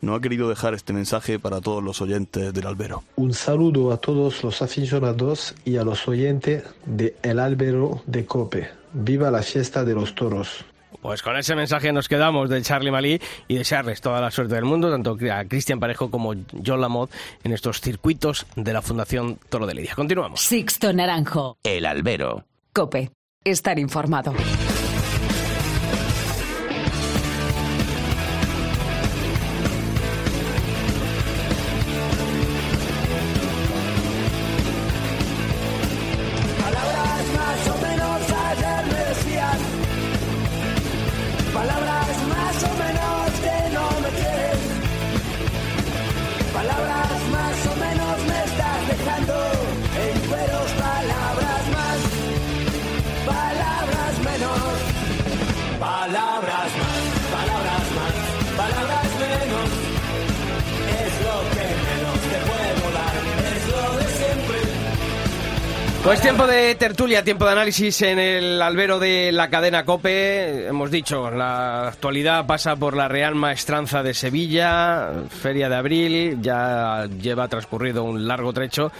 [0.00, 3.04] no ha querido dejar este mensaje para todos los oyentes del albero.
[3.14, 8.68] Un saludo a todos los aficionados y a los oyentes de El Albero de Cope.
[8.92, 10.64] Viva la fiesta de los toros.
[11.02, 14.64] Pues con ese mensaje nos quedamos de Charlie Malí y desearles toda la suerte del
[14.64, 17.12] mundo, tanto a Cristian Parejo como John Lamotte,
[17.44, 19.94] en estos circuitos de la Fundación Toro de Lidia.
[19.94, 20.40] Continuamos.
[20.40, 21.56] Sixto Naranjo.
[21.62, 22.44] El albero.
[22.72, 23.10] Cope.
[23.44, 24.34] Estar informado.
[55.78, 58.14] Palabras más, palabras más,
[58.56, 59.69] palabras menos
[66.02, 70.66] Pues tiempo de tertulia, tiempo de análisis en el albero de la cadena Cope.
[70.66, 77.06] Hemos dicho, la actualidad pasa por la Real Maestranza de Sevilla, Feria de Abril, ya
[77.06, 78.90] lleva transcurrido un largo trecho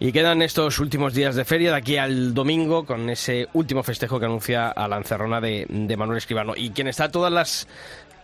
[0.00, 4.18] y quedan estos últimos días de feria de aquí al domingo con ese último festejo
[4.18, 6.54] que anuncia a la encerrona de, de Manuel Escribano.
[6.56, 7.68] Y quien está todas las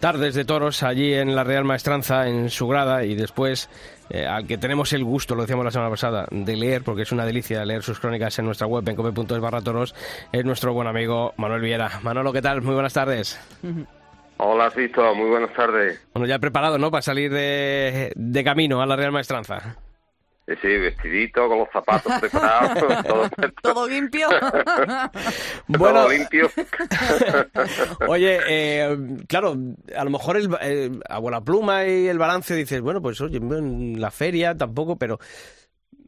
[0.02, 3.70] tardes de toros allí en la Real Maestranza, en su grada, y después
[4.10, 7.12] eh, al que tenemos el gusto, lo decíamos la semana pasada, de leer, porque es
[7.12, 9.94] una delicia leer sus crónicas en nuestra web, en cope.es barra toros,
[10.32, 12.00] es nuestro buen amigo Manuel Viera.
[12.02, 12.62] Manolo, ¿qué tal?
[12.62, 13.38] Muy buenas tardes.
[14.38, 16.04] Hola, Sisto, muy buenas tardes.
[16.12, 19.76] Bueno, ya preparado, ¿no?, para salir de, de camino a la Real Maestranza.
[20.60, 23.30] Sí, vestidito, con los zapatos preparados, todo,
[23.62, 24.28] ¿Todo limpio?
[25.68, 26.00] Bueno.
[26.00, 26.50] todo limpio.
[28.08, 28.96] Oye, eh,
[29.28, 29.56] claro,
[29.96, 33.38] a lo mejor el, eh, a buena pluma y el balance dices, bueno, pues oye,
[33.38, 35.18] en la feria tampoco, pero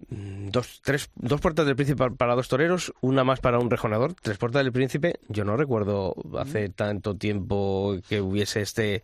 [0.08, 3.70] mm, dos, tres, dos puertas del príncipe para- para dos toreros, una más para un
[3.70, 5.18] rejonador, tres puertas del príncipe.
[5.28, 9.02] Yo no recuerdo hace tanto tiempo que hubiese este,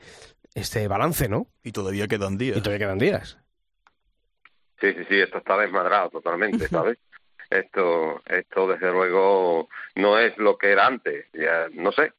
[0.55, 1.46] este balance, ¿no?
[1.62, 2.57] Y todavía quedan días.
[2.57, 3.38] Y todavía quedan días.
[4.80, 6.98] Sí, sí, sí, esto está desmadrado totalmente, ¿sabes?
[7.50, 11.26] Esto, esto desde luego no es lo que era antes.
[11.32, 12.12] Ya, no sé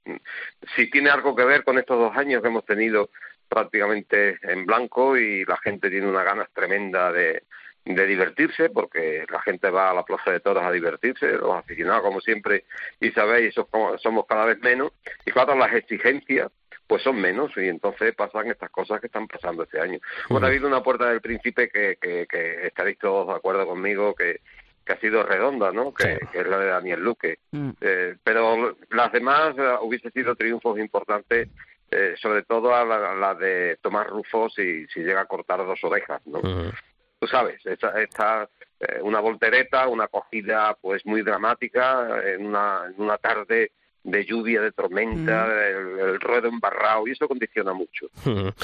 [0.76, 3.10] si tiene algo que ver con estos dos años que hemos tenido
[3.48, 7.44] prácticamente en blanco y la gente tiene unas ganas tremendas de,
[7.86, 12.04] de divertirse porque la gente va a la plaza de toros a divertirse, los aficionados
[12.04, 12.66] como siempre
[13.00, 14.92] y sabéis somos cada vez menos
[15.26, 16.52] y claro las exigencias
[16.92, 19.98] pues son menos y entonces pasan estas cosas que están pasando este año.
[20.28, 24.14] Bueno, ha habido una puerta del príncipe que, que, que estaréis todos de acuerdo conmigo
[24.14, 24.42] que,
[24.86, 25.94] que ha sido redonda, ¿no?
[25.94, 27.40] Que, que es la de Daniel Luque.
[27.80, 31.48] Eh, pero las demás eh, hubiese sido triunfos importantes,
[31.90, 35.66] eh, sobre todo a la, a la de Tomás Rufo si, si llega a cortar
[35.66, 36.42] dos orejas, ¿no?
[36.42, 38.50] Tú sabes, esta, esta,
[38.82, 43.72] eh, una voltereta, una acogida pues muy dramática en una, en una tarde
[44.04, 48.08] de lluvia, de tormenta, el, el ruedo embarrado, y eso condiciona mucho.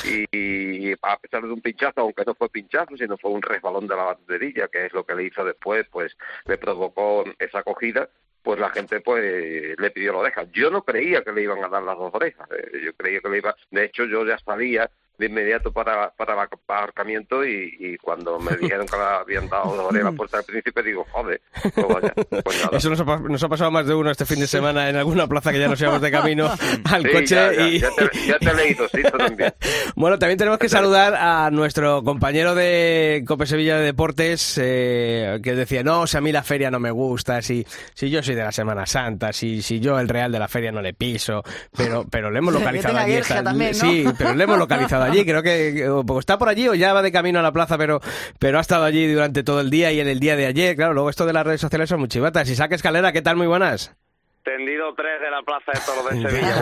[0.04, 3.88] Y, y a pesar de un pinchazo, aunque no fue pinchazo, sino fue un resbalón
[3.88, 8.10] de la banderilla, que es lo que le hizo después, pues le provocó esa acogida,
[8.42, 10.46] pues la gente pues le pidió la oreja.
[10.54, 13.30] Yo no creía que le iban a dar las dos orejas, eh, yo creía que
[13.30, 17.98] le iba, de hecho yo ya salía de inmediato para, para el aparcamiento y, y
[17.98, 21.42] cuando me dijeron que le habían dado la puerta del príncipe, digo, joder,
[21.74, 22.78] pues vaya, pues nada.
[22.78, 24.96] Eso nos ha, pa- nos ha pasado más de uno este fin de semana en
[24.96, 26.46] alguna plaza que ya nos íbamos de camino
[26.86, 27.36] al Sí, coche.
[27.36, 27.80] ya, ya, y...
[27.80, 29.54] ya te, ya te he leído, sí, tú también.
[29.96, 35.56] Bueno, también tenemos que saludar a nuestro compañero de Cope Sevilla de Deportes, eh, que
[35.56, 38.44] decía, no, si a mí la feria no me gusta, si, si yo soy de
[38.44, 41.44] la Semana Santa, si, si yo el Real de la feria no le piso,
[41.76, 43.14] pero, pero le hemos localizado allí.
[43.14, 43.78] alergia también, ¿no?
[43.80, 46.94] Sí, pero le hemos localizado allí, creo que o pues está por allí o ya
[46.94, 48.00] va de camino a la plaza, pero,
[48.40, 50.94] pero ha estado allí durante todo el día y en el día de ayer, claro,
[50.94, 52.50] luego esto de las redes sociales son muy chivatas.
[52.50, 53.36] Isaac Escalera, ¿qué tal?
[53.36, 53.96] Muy buenas.
[54.44, 56.56] Tendido 3 de la Plaza de Toros de Sevilla.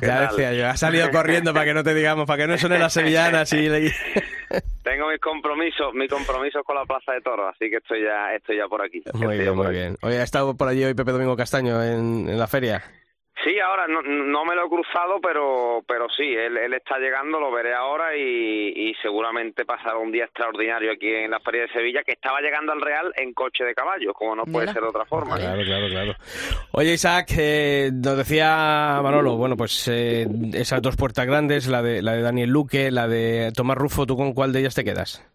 [0.00, 2.94] Buenas yo, ha salido corriendo para que no te digamos, para que no suene las
[2.94, 3.68] sevillanas y...
[4.82, 8.56] Tengo mis compromisos, mis compromisos con la Plaza de Toros, así que estoy ya, estoy
[8.56, 9.02] ya por aquí.
[9.12, 9.96] Muy bien, muy bien.
[10.00, 12.82] Oye, ha estado por allí hoy Pepe Domingo Castaño en, en la feria.
[13.44, 17.40] Sí, ahora no, no me lo he cruzado, pero, pero sí, él, él está llegando,
[17.40, 21.72] lo veré ahora y, y seguramente pasará un día extraordinario aquí en la Feria de
[21.72, 24.72] Sevilla, que estaba llegando al Real en coche de caballos, como no puede Mira.
[24.74, 25.36] ser de otra forma.
[25.38, 26.14] Claro, claro, claro.
[26.72, 32.00] Oye, Isaac, eh, nos decía Manolo, bueno, pues eh, esas dos puertas grandes, la de,
[32.00, 35.28] la de Daniel Luque, la de Tomás Rufo, ¿tú con cuál de ellas te quedas?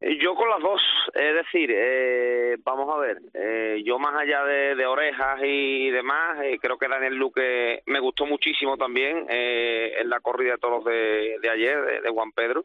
[0.00, 0.80] Eh, Yo con las dos,
[1.16, 6.58] es decir, eh, vamos a ver, eh, yo más allá de, orejas y demás, eh,
[6.60, 11.38] creo que Daniel Luque me gustó muchísimo también eh, en la corrida de toros de,
[11.40, 12.64] de ayer, de, de Juan Pedro,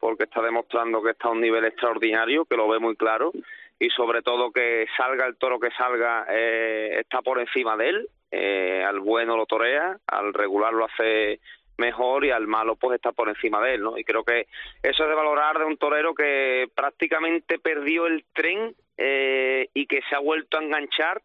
[0.00, 3.32] porque está demostrando que está a un nivel extraordinario, que lo ve muy claro,
[3.78, 8.08] y sobre todo que salga el toro que salga, eh, está por encima de él,
[8.30, 11.40] eh, al bueno lo torea, al regular lo hace
[11.78, 13.98] mejor y al malo pues está por encima de él, ¿no?
[13.98, 14.46] Y creo que
[14.82, 20.00] eso es de valorar de un torero que prácticamente perdió el tren eh, y que
[20.08, 21.22] se ha vuelto a enganchar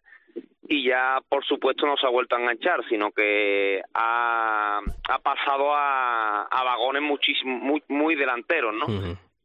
[0.69, 4.79] y ya por supuesto no se ha vuelto a enganchar, sino que ha,
[5.09, 8.85] ha pasado a, a vagones muchísimo, muy, muy delanteros, ¿no?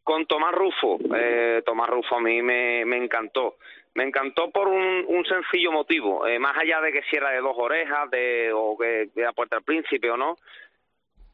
[0.03, 3.57] Con Tomás Rufo, eh, Tomás Rufo a mí me, me encantó.
[3.95, 7.41] Me encantó por un, un sencillo motivo, eh, más allá de que si era de
[7.41, 10.39] dos orejas de, o que de la puerta al príncipe o no,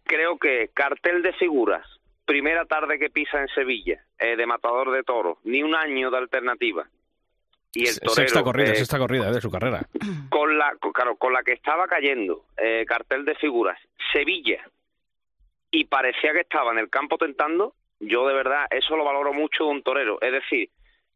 [0.08, 1.86] creo que cartel de figuras,
[2.24, 6.16] primera tarde que pisa en Sevilla, eh, de matador de toros, ni un año de
[6.16, 6.88] alternativa.
[7.74, 9.82] Y el torero, sexta corrida, eh, sexta corrida de su carrera.
[10.30, 13.78] con la claro, con la que estaba cayendo eh, cartel de figuras
[14.12, 14.64] Sevilla
[15.70, 19.64] y parecía que estaba en el campo tentando yo de verdad eso lo valoro mucho
[19.64, 20.70] de un torero es decir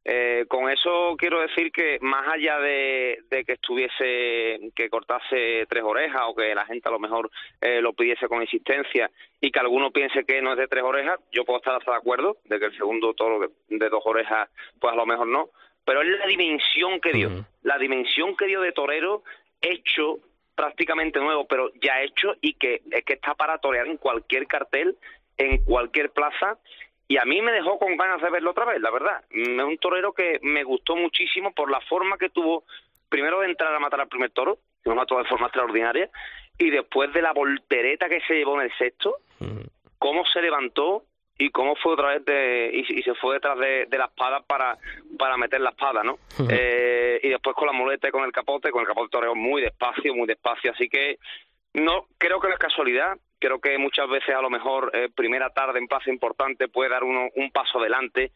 [0.05, 6.23] Eh, con eso quiero decir que más allá de, que estuviese, que cortase tres orejas
[6.27, 7.31] o que la gente a lo mejor
[7.61, 11.21] eh, lo pidiese con insistencia y que alguno piense que no es de tres orejas,
[11.31, 14.49] yo puedo estar hasta de acuerdo de que el segundo toro de, dos orejas,
[14.81, 15.51] pues a lo mejor no,
[15.85, 17.31] pero es la dimensión que dio,
[17.63, 19.23] la dimensión que dio de torero
[19.61, 20.19] hecho
[20.57, 24.97] prácticamente nuevo, pero ya hecho y que es que está para torear en cualquier cartel,
[25.39, 26.59] en cualquier plaza
[27.13, 29.23] y a mí me dejó con ganas de verlo otra vez, la verdad.
[29.29, 32.65] Es un torero que me gustó muchísimo por la forma que tuvo,
[33.11, 36.09] primero de entrar a matar al primer toro, que lo mató de forma extraordinaria,
[36.57, 39.19] y después de la voltereta que se llevó en el sexto,
[39.99, 41.05] cómo se levantó
[41.37, 44.79] y cómo fue otra vez de, y, se fue detrás de, la espada para,
[45.19, 46.17] para meter la espada, ¿no?
[46.49, 49.61] eh, y después con la muleta y con el capote, con el capote toreo muy
[49.61, 51.19] despacio, muy despacio, así que
[51.75, 55.51] no, creo que no es casualidad, creo que muchas veces a lo mejor eh, primera
[55.51, 58.31] tarde en plaza importante puede dar uno un paso adelante,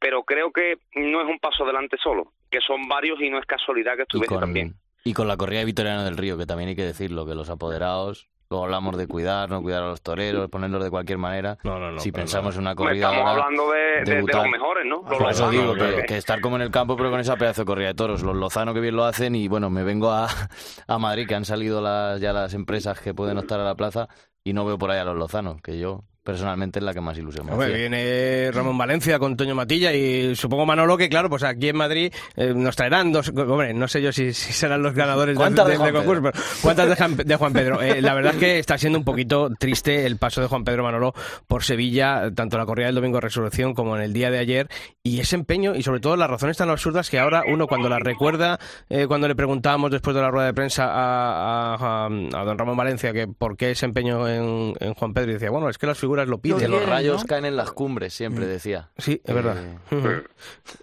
[0.00, 3.46] pero creo que no es un paso adelante solo, que son varios y no es
[3.46, 4.74] casualidad que estuviese también.
[5.04, 7.48] Y con la corrida de Vitoriano del Río, que también hay que decirlo, que los
[7.48, 11.56] apoderados Luego hablamos de cuidar, no cuidar a los toreros, ponerlos de cualquier manera.
[11.62, 13.08] No, no, no, si pensamos en una corrida.
[13.08, 15.02] Estamos hablando de, los mejores, ¿no?
[15.02, 17.86] Por eso digo que, estar como en el campo, pero con esa pedazo de corrida
[17.86, 18.24] de toros.
[18.24, 20.26] Los Lozano que bien lo hacen y bueno, me vengo a,
[20.88, 24.08] a Madrid, que han salido las, ya las empresas que pueden optar a la plaza
[24.44, 27.18] y no veo por ahí a los Lozano, que yo personalmente es la que más
[27.18, 27.72] ilusión me hace.
[27.72, 32.12] Viene Ramón Valencia con Toño Matilla y supongo Manolo que, claro, pues aquí en Madrid
[32.36, 33.28] eh, nos traerán dos.
[33.30, 37.52] Hombre, no sé yo si, serán los ganadores de, de, concurso, pero ¿cuántas de, Juan
[37.52, 37.82] Pedro?
[37.82, 40.84] Eh, la verdad es que está siendo un poquito triste el paso de Juan Pedro
[40.84, 41.14] Manolo
[41.46, 44.68] por Sevilla, tanto la corrida del domingo de Resurrección como en el día de ayer,
[45.02, 48.00] y ese empeño y sobre todo las razones tan absurdas que ahora uno cuando las
[48.00, 48.58] recuerda,
[48.88, 53.26] eh, cuando le preguntábamos después de la rueda de prensa a, don Ramón Valencia que
[53.26, 56.19] por qué ese empeño en, en Juan Pedro, y decía, bueno, es que las figuras
[56.28, 56.70] lo piden.
[56.70, 58.48] los rayos caen en las cumbres, siempre mm.
[58.48, 58.90] decía.
[58.98, 59.56] Sí, es verdad.
[59.90, 60.22] Eh,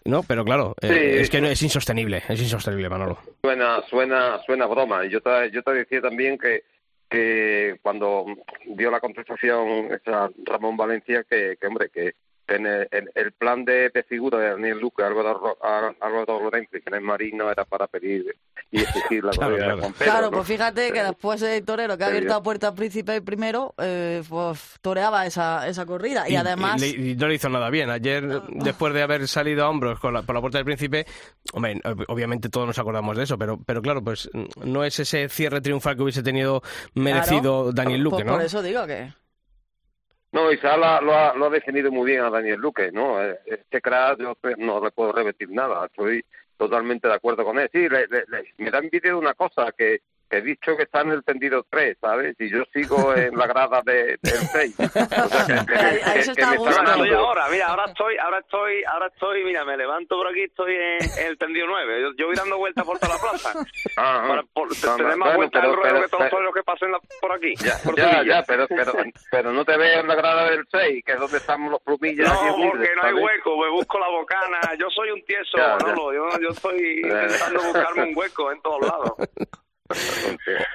[0.05, 3.19] no, pero claro, eh, es que es insostenible, es insostenible, Manolo.
[3.41, 5.05] Suena, suena, suena broma.
[5.05, 6.63] Yo te, yo te decía también que
[7.09, 8.25] que cuando
[8.65, 9.89] dio la contestación
[10.43, 12.15] Ramón Valencia que, que hombre que
[12.47, 17.65] en el, plan de, figura de Daniel Luque, Álvaro, Álvaro Lorenzo y Ginés Marino era
[17.65, 18.35] para pedir
[18.71, 19.81] y exigir la claro, claro.
[19.81, 23.21] de Claro, pues fíjate que después el torero que ha abierto la puerta al príncipe
[23.21, 26.29] primero, eh, pues toreaba esa, esa corrida.
[26.29, 26.81] Y, además.
[26.81, 27.89] Y, no le hizo nada bien.
[27.89, 31.05] Ayer, después de haber salido a hombros por la puerta del príncipe,
[31.53, 34.29] hombre, obviamente todos nos acordamos de eso, pero, pero claro, pues
[34.63, 36.61] no es ese cierre triunfal que hubiese tenido
[36.93, 38.33] merecido Daniel Luque, ¿no?
[38.33, 39.11] Por eso digo que.
[40.31, 43.23] No, Isaac lo, ha, lo ha definido muy bien a Daniel Luque, ¿no?
[43.23, 46.23] Eh, este crack yo no le puedo repetir nada, estoy
[46.57, 47.69] totalmente de acuerdo con él.
[47.71, 47.87] Sí,
[48.57, 51.97] me da envidia de una cosa, que he dicho que está en el tendido 3,
[52.01, 52.35] ¿sabes?
[52.39, 54.75] Y yo sigo en la grada del 6.
[54.79, 59.77] O sea, que, que, me ahora, mira, ahora estoy, ahora estoy, ahora estoy, mira, me
[59.77, 62.13] levanto por aquí, estoy en, el tendido 9.
[62.17, 63.53] Yo, voy dando vueltas por toda la plaza.
[63.95, 67.53] Para, por, tenemos bueno, vueltas pero, ruedo que todos los que pasen por aquí.
[67.55, 68.93] Ya, ya, ya, pero, pero,
[69.31, 72.27] pero no te veo en la grada del 6, que es donde estamos los plumillas.
[72.27, 74.59] No, porque no hay hueco, me busco la bocana.
[74.77, 79.13] Yo soy un tieso, no, yo, yo estoy intentando buscarme un hueco en todos lados.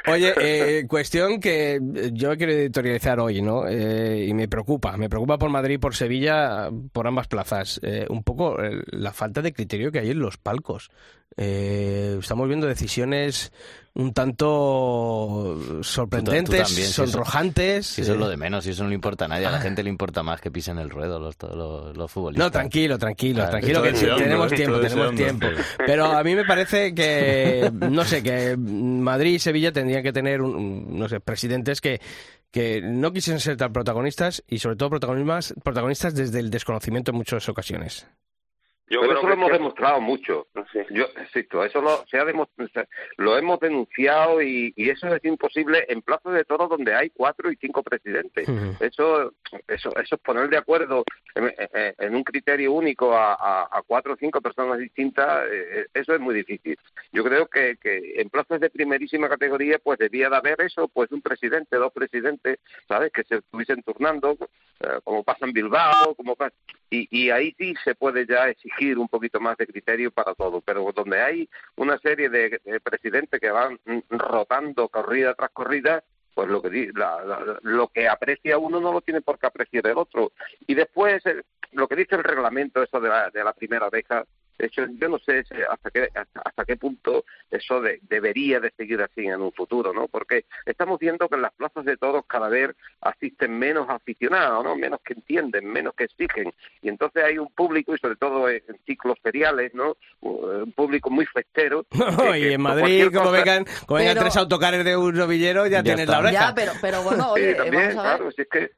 [0.06, 1.80] Oye, eh, cuestión que
[2.12, 3.66] yo quiero editorializar hoy, ¿no?
[3.66, 7.80] Eh, y me preocupa, me preocupa por Madrid, por Sevilla, por ambas plazas.
[7.82, 8.56] Eh, un poco
[8.86, 10.90] la falta de criterio que hay en los palcos.
[11.36, 13.52] estamos viendo decisiones
[13.94, 17.98] un tanto sorprendentes, sonrojantes.
[17.98, 19.46] eso es lo de menos, y eso no le importa a nadie.
[19.46, 19.60] A la ah.
[19.60, 21.36] gente le importa más que pisen el ruedo los,
[21.94, 22.46] los, futbolistas.
[22.46, 25.46] No, tranquilo, tranquilo, tranquilo, que tenemos tiempo, tenemos tiempo.
[25.86, 30.40] Pero a mí me parece que, no sé, que Madrid y Sevilla tendrían que tener,
[30.40, 32.00] no sé, presidentes que
[32.52, 37.16] que no quisiesen ser tan protagonistas y sobre todo protagonistas, protagonistas desde el desconocimiento en
[37.16, 38.06] muchas ocasiones.
[38.92, 40.48] Yo Pero eso lo hemos demostrado mucho.
[40.90, 41.06] Yo,
[41.64, 42.26] eso lo, se ha
[43.16, 47.56] lo hemos denunciado y, eso es imposible en plazos de toros donde hay cuatro y
[47.56, 48.46] cinco presidentes.
[48.80, 49.32] Eso,
[49.66, 54.78] eso, eso es poner de acuerdo en, un criterio único a, cuatro o cinco personas
[54.78, 56.76] distintas, eh, eh, eso es muy difícil.
[57.12, 61.10] Yo creo que, que en plazos de primerísima categoría, pues debía de haber eso, pues
[61.12, 63.10] un presidente, dos presidentes, ¿sabes?
[63.10, 64.36] Que se estuviesen turnando,
[64.80, 66.54] eh, como pasa en Bilbao, como pasa
[66.92, 70.90] y, ahí sí se puede ya exigir un poquito más de criterio para todo, pero
[70.94, 73.78] donde hay una serie de, presidentes que van
[74.10, 76.02] rotando corrida tras corrida,
[76.34, 76.92] pues lo que
[77.62, 80.32] lo que aprecia uno no lo tiene por qué apreciar el otro.
[80.66, 84.24] Y después, eh, lo que dice el reglamento, eso de la, de la primera oreja,
[84.62, 89.26] Eso, yo no sé hasta qué, hasta, qué punto eso de, debería de seguir así
[89.26, 90.06] en un futuro, ¿no?
[90.06, 94.76] Porque estamos viendo que en las plazas de todos cada vez asisten menos aficionados, ¿no?
[94.76, 96.54] Menos que entienden, menos que exigen.
[96.80, 99.96] Y entonces hay un público, y sobre todo en ciclos feriales, ¿no?
[100.20, 101.84] Un público muy festero.
[102.36, 106.20] y en Madrid, como vengan, como vengan tres autocares de un novillero, ya, tienes la
[106.20, 106.48] oreja.
[106.48, 107.92] Ya, pero, pero bueno, oye, sí, vamos a ver.
[107.92, 108.70] Claro, si es que...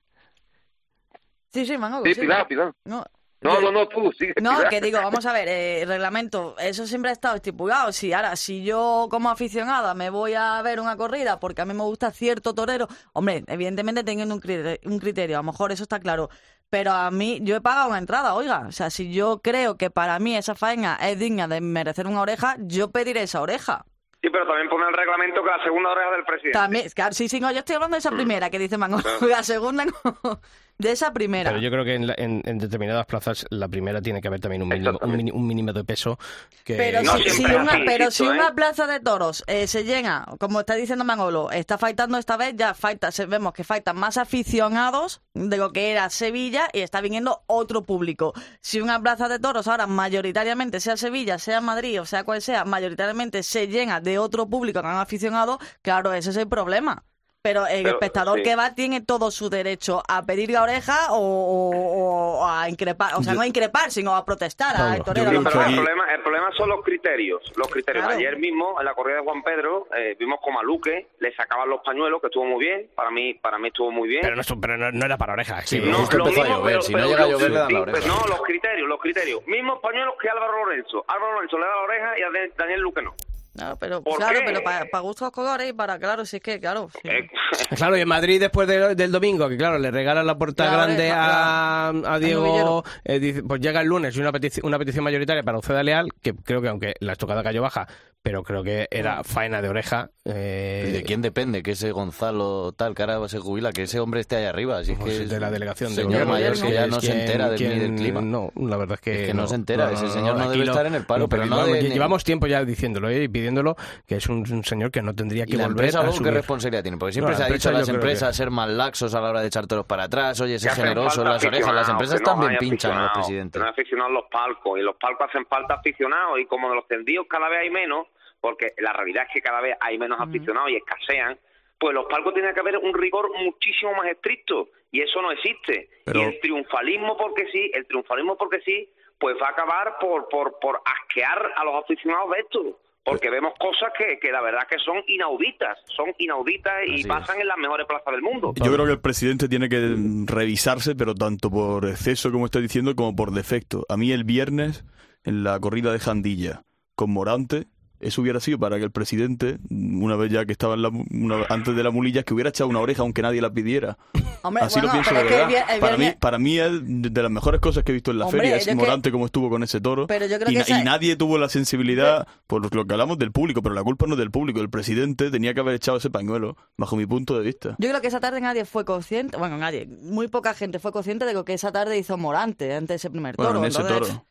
[1.53, 2.03] Sí, sí, Mango.
[2.05, 2.23] Sí, sí.
[2.23, 2.73] Pilar, Pilar.
[2.85, 3.05] No,
[3.45, 4.29] no, no, no, tú, sí.
[4.41, 7.93] No, que digo, vamos a ver, eh, reglamento, eso siempre ha estado estipulado.
[7.93, 11.75] Si ahora, si yo como aficionada me voy a ver una corrida porque a mí
[11.75, 15.83] me gusta cierto torero, hombre, evidentemente teniendo un criterio, un criterio, a lo mejor eso
[15.83, 16.31] está claro.
[16.71, 18.65] Pero a mí, yo he pagado una entrada, oiga.
[18.67, 22.23] O sea, si yo creo que para mí esa faena es digna de merecer una
[22.23, 23.85] oreja, yo pediré esa oreja.
[24.25, 26.59] Sí, pero también pone el reglamento que la segunda oreja del presidente.
[26.59, 28.97] También, claro, sí, sí, no, yo estoy hablando de esa primera que dice Mango.
[29.29, 30.41] La segunda no.
[30.77, 31.51] De esa primera.
[31.51, 34.41] Pero yo creo que en, la- en- en determinadas plazas la primera tiene que haber
[34.41, 34.99] también un mínimo,
[35.33, 36.19] un, mínimo de peso.
[36.65, 36.75] Que...
[36.75, 38.29] Pero, No si, una, así, pero si ¿eh?
[38.31, 42.55] una plaza de toros eh, se llena, como está diciendo Manolo, está faltando esta vez,
[42.57, 47.43] ya falta, vemos que faltan más aficionados de lo que era Sevilla y está viniendo
[47.47, 48.33] otro público.
[48.61, 52.65] Si una plaza de toros ahora mayoritariamente, sea Sevilla, sea Madrid o sea cual sea,
[52.65, 57.05] mayoritariamente se llena de otro público tan aficionado, claro, ese es el problema.
[57.45, 58.43] Pero el Pero, espectador sí.
[58.43, 63.13] que va tiene todo su derecho a pedir la oreja o, o- o a increpar,
[63.17, 65.27] o sea, Yo- no a increpar, sino a protestar Pablo, al torero.
[65.27, 67.43] Pero el problema, el problema son los criterios.
[67.57, 68.03] Los criterios.
[68.07, 68.19] Claro.
[68.19, 71.69] Ayer mismo, en la corrida de Juan Pedro, eh, vimos como a Luque le sacaban
[71.69, 72.89] los pañuelos, que estuvo muy bien.
[72.95, 74.23] Para mí, para mí estuvo muy bien.
[74.23, 75.69] Pero, no, pero no, no era para orejas.
[75.69, 77.73] Sí, pero justo empezó a llover, pero- si no llega a lo- llover le dan
[77.75, 78.09] la oreja.
[78.09, 79.47] No, los criterios, los criterios.
[79.47, 81.05] Mismos pañuelos que Álvaro Lorenzo.
[81.09, 83.15] Álvaro Lorenzo le da la oreja y a Daniel Luque no.
[83.57, 84.45] Claro, pero, ¿Por claro, qué?
[84.47, 86.89] pero para gustos colores y para, claro, si es que, claro.
[86.93, 87.09] sí.
[87.09, 87.29] Eh,
[87.77, 90.73] Claro, y en Madrid después de- del domingo, que claro, le regalan la puerta La
[90.73, 94.79] grande oreja, a, a Diego, eh, dice- pues llega el lunes y una, petici- una
[94.79, 97.87] petición mayoritaria para Uceda Leal, que creo que aunque la estocada cayó baja,
[98.23, 100.11] pero creo que era faena de oreja.
[100.25, 104.21] eh, ¿Y de quién depende que ese Gonzalo tal cara se jubila, que ese hombre
[104.21, 104.83] esté ahí arriba?
[104.85, 106.91] Si es pues, que de la delegación de señor gobierno, mayor es que ya es
[106.91, 108.21] no se entera del, quien- del clima.
[108.23, 110.73] No, la verdad es que, Es que no se entera, ese señor no debe lo-
[110.73, 113.25] estar en el palo, lo pero no de- lle- Llevamos tiempo ya diciéndolo ¿eh?
[113.25, 113.77] y pidiéndolo,
[114.07, 116.19] que es un, un señor que no tendría ¿Y que la volver empresa a luego
[116.19, 116.35] qué subir.
[116.35, 116.97] responsabilidad tiene?
[116.99, 119.31] Porque siempre No, se ha dicho a las que- empresas ser más laxos a la
[119.31, 121.75] hora de echártelos para atrás, oye, ser generosos en las orejas.
[121.75, 123.61] Las empresas también pinchan a los presidentes.
[123.63, 127.27] No aficionados los palcos y los palcos hacen falta aficionados y como en los tendidos
[127.29, 128.07] cada vez hay menos,
[128.41, 131.39] porque la realidad es que cada vez hay menos aficionados y escasean,
[131.79, 135.91] pues los palcos tienen que haber un rigor muchísimo más estricto y eso no existe.
[136.05, 138.89] Pero- Y el triunfalismo porque sí, el triunfalismo porque sí,
[139.19, 142.79] pues va a acabar por, por, por asquear a los aficionados de esto.
[143.05, 147.07] Porque vemos cosas que, que la verdad que son inauditas, son inauditas y Así es.
[147.07, 148.55] pasan en las mejores plazas del mundo.
[148.57, 149.95] Yo creo que el presidente tiene que
[150.27, 153.85] revisarse, pero tanto por exceso, como está diciendo, como por defecto.
[153.91, 154.85] A mí el viernes,
[155.25, 156.63] en la corrida de Jandilla,
[156.95, 157.67] con Morante,
[158.07, 161.47] eso hubiera sido para que el presidente, una vez ya que estaba en la, una-
[161.49, 163.97] antes de la mulilla, que hubiera echado una oreja aunque nadie la pidiera.
[164.43, 165.75] Hombre, Así lo pienso de es que el verdad.
[165.75, 168.27] el para, mí, para mí es de las mejores cosas que he visto en la
[168.27, 170.07] Hombre, feria, es que- Morante como estuvo con ese toro.
[170.07, 172.93] Pero yo creo y, que na- esa- y nadie tuvo la sensibilidad, por lo que
[172.93, 175.75] hablamos del público, pero la culpa no es del público, el presidente tenía que haber
[175.75, 177.77] echado ese pañuelo, bajo mi punto de vista.
[177.79, 181.25] Yo creo que esa tarde nadie fue consciente, bueno, nadie, muy poca gente fue consciente
[181.25, 183.49] de lo que esa tarde hizo Morante ante ese primer toro.
[183.49, 184.25] Bueno, en ese toro.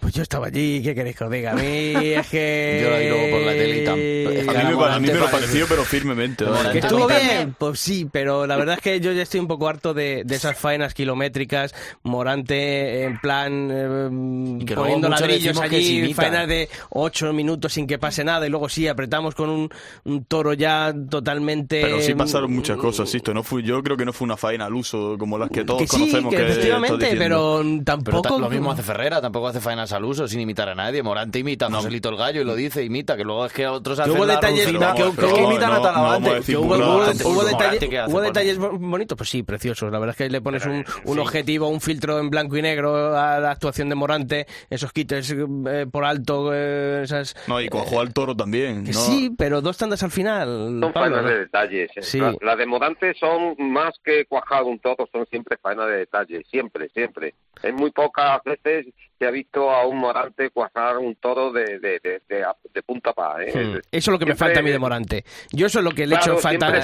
[0.00, 1.52] Pues yo estaba allí, ¿qué queréis que os diga?
[1.52, 1.62] A mí
[1.94, 2.80] es que...
[2.82, 5.14] Yo la vi luego por la tele y tan- A mí, me, a mí me
[5.14, 6.44] lo pareció, pero firmemente.
[6.72, 7.54] ¿Que estuvo bien?
[7.58, 10.34] Pues sí, pero la verdad es que yo ya estoy un poco harto de, de
[10.34, 17.86] esas faenas kilométricas, Morante en plan eh, poniendo ladrillos allí, faenas de ocho minutos sin
[17.86, 19.70] que pase nada y luego sí, apretamos con un,
[20.04, 21.80] un toro ya totalmente...
[21.80, 24.66] Pero sí pasaron muchas cosas, esto no fue, yo creo que no fue una faena
[24.66, 26.30] al uso como las que todos Que sí, conocemos.
[26.30, 27.24] que que efectivamente, diciendo.
[27.24, 28.22] pero Pero tampoco...
[28.22, 31.02] ta- lo mismo hace Ferrera, tampoco hace faenas al uso sin imitar a nadie.
[31.02, 33.98] Morante imita a Joselito el Gallo y lo dice, imita, que luego es que otros
[33.98, 36.56] hacen hubo detalles- que- imitan no, a no Talavante.
[36.56, 37.28] hubo, burrada hubo- tampoco.
[37.30, 39.92] hubo Morante, detalle- ¿qué hace, hubo por detalles bo- bonitos, pues sí, preciosos.
[39.92, 43.16] La verdad es que le pones un, un objetivo, un filtro en blanco y negro
[43.16, 47.34] a la actuación de Morante, esos quites eh, por alto, eh, esas...
[47.46, 48.84] No, y cuajó al toro también.
[48.84, 48.92] ¿no?
[48.92, 50.46] sí, pero dos tandas al final.
[50.80, 51.38] Son Pablo, faenas de ¿no?
[51.40, 51.90] detalles.
[51.96, 52.02] ¿eh?
[52.02, 52.18] Sí.
[52.20, 56.46] La- Las de Morante son más que cuajar un toro, son siempre faenas de detalles,
[56.50, 57.34] siempre, siempre.
[57.62, 58.86] En muy pocas veces
[59.18, 62.44] se ha visto a un Morante cuajar un toro de, de, de, de,
[62.74, 63.36] de punta a pa.
[63.42, 63.52] ¿eh?
[63.54, 63.76] Hmm.
[63.76, 65.24] Eso es lo que me Siempre- falta a mí de Morante.
[65.52, 66.66] Yo eso es lo que le echo Claro, en falta.
[66.72, 66.78] que-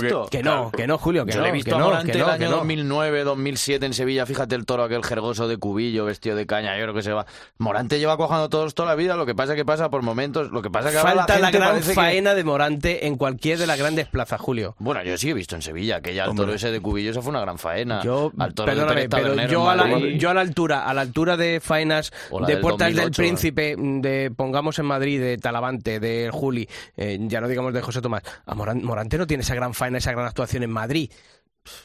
[0.00, 0.26] visto.
[0.30, 1.44] Que no, que no, Julio, que Yo no.
[1.44, 2.56] le he visto que a Morante que no, el que año no.
[2.58, 4.26] 2009, 2007 en Sevilla.
[4.26, 6.76] Fíjate el toro aquel jergoso de cubillo, vestido de caña.
[6.78, 7.26] Yo creo que se va.
[7.58, 9.16] Morante lleva cuajando todos toda la vida.
[9.16, 10.50] Lo que pasa es que pasa por momentos.
[10.50, 13.16] Lo que pasa que ahora Falta la, gente gran parece que- faena de Morante en
[13.16, 14.74] cualquier de las grandes plazas, Julio.
[14.78, 17.20] Bueno, yo sí he visto en Sevilla que ya el toro ese de cubillo, eso
[17.22, 18.02] fue una gran faena.
[18.02, 18.72] Yo, al toro
[19.10, 22.12] pero yo a, la, yo a la altura, a la, altura de faenas
[22.46, 27.18] de del Puertas del 2008, Príncipe, de pongamos en Madrid, de Talavante, de Juli, eh,
[27.22, 30.12] ya no digamos de José Tomás, a Moran- Morante no tiene esa gran faena, esa
[30.12, 31.10] gran actuación en Madrid.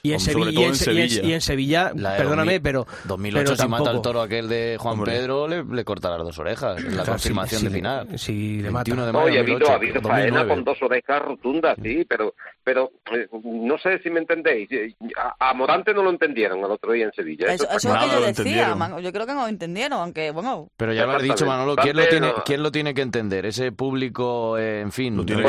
[0.04, 1.24] Y en, Hombre, Sevi- sobre y en Sevilla.
[1.24, 3.90] y en Sevilla, perdóname, 2000, pero 2008 pero si mata tampoco.
[3.98, 5.12] el toro aquel de Juan Hombre.
[5.14, 6.78] Pedro le, le corta las dos orejas.
[6.80, 8.20] Es la Claro, confirmación sí, de sí, final.
[8.20, 8.84] sí, le mata.
[8.92, 10.50] 21 de mayo Oye, de ha habido, 2008, ha habido faena 2009.
[10.50, 14.70] con dos orejas rotundas, sí, pero pero eh, no sé si me entendéis.
[14.72, 17.48] Eh, A, a Morante no lo entendieron el otro día en Sevilla.
[17.48, 20.00] Eso, está eso es lo que yo decía, man- yo creo que no lo entendieron,
[20.02, 21.46] aunque, bueno, Pero ya lo has dicho.
[21.46, 23.46] Manolo, ¿quién lo, tiene, ¿quién lo tiene que entender?
[23.46, 25.42] Ese público, eh, en fin, Lo tiene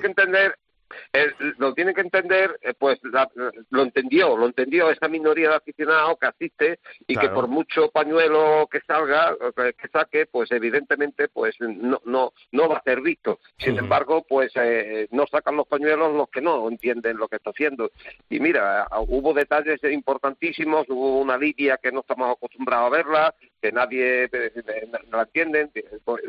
[0.00, 0.54] que entender,
[1.12, 1.30] jurado.
[1.30, 3.28] lo tiene que entender, eh, lo tiene que entender, eh, pues la-
[3.70, 7.28] lo entendió, lo entendió esa minoría de aficionados que asiste y Claro.
[7.28, 12.68] que por mucho pañuelo que salga, que, que saque, pues evidentemente, pues no no no
[12.68, 13.38] va a ser visto.
[13.58, 17.50] Sin embargo, pues eh, no sacan los pañuelos los que no entienden lo que está
[17.50, 17.90] haciendo.
[18.28, 23.72] Y mira, hubo detalles importantísimos, hubo una lidia que no estamos acostumbrados a verla, que
[23.72, 24.52] nadie eh,
[25.10, 25.70] no la entienden,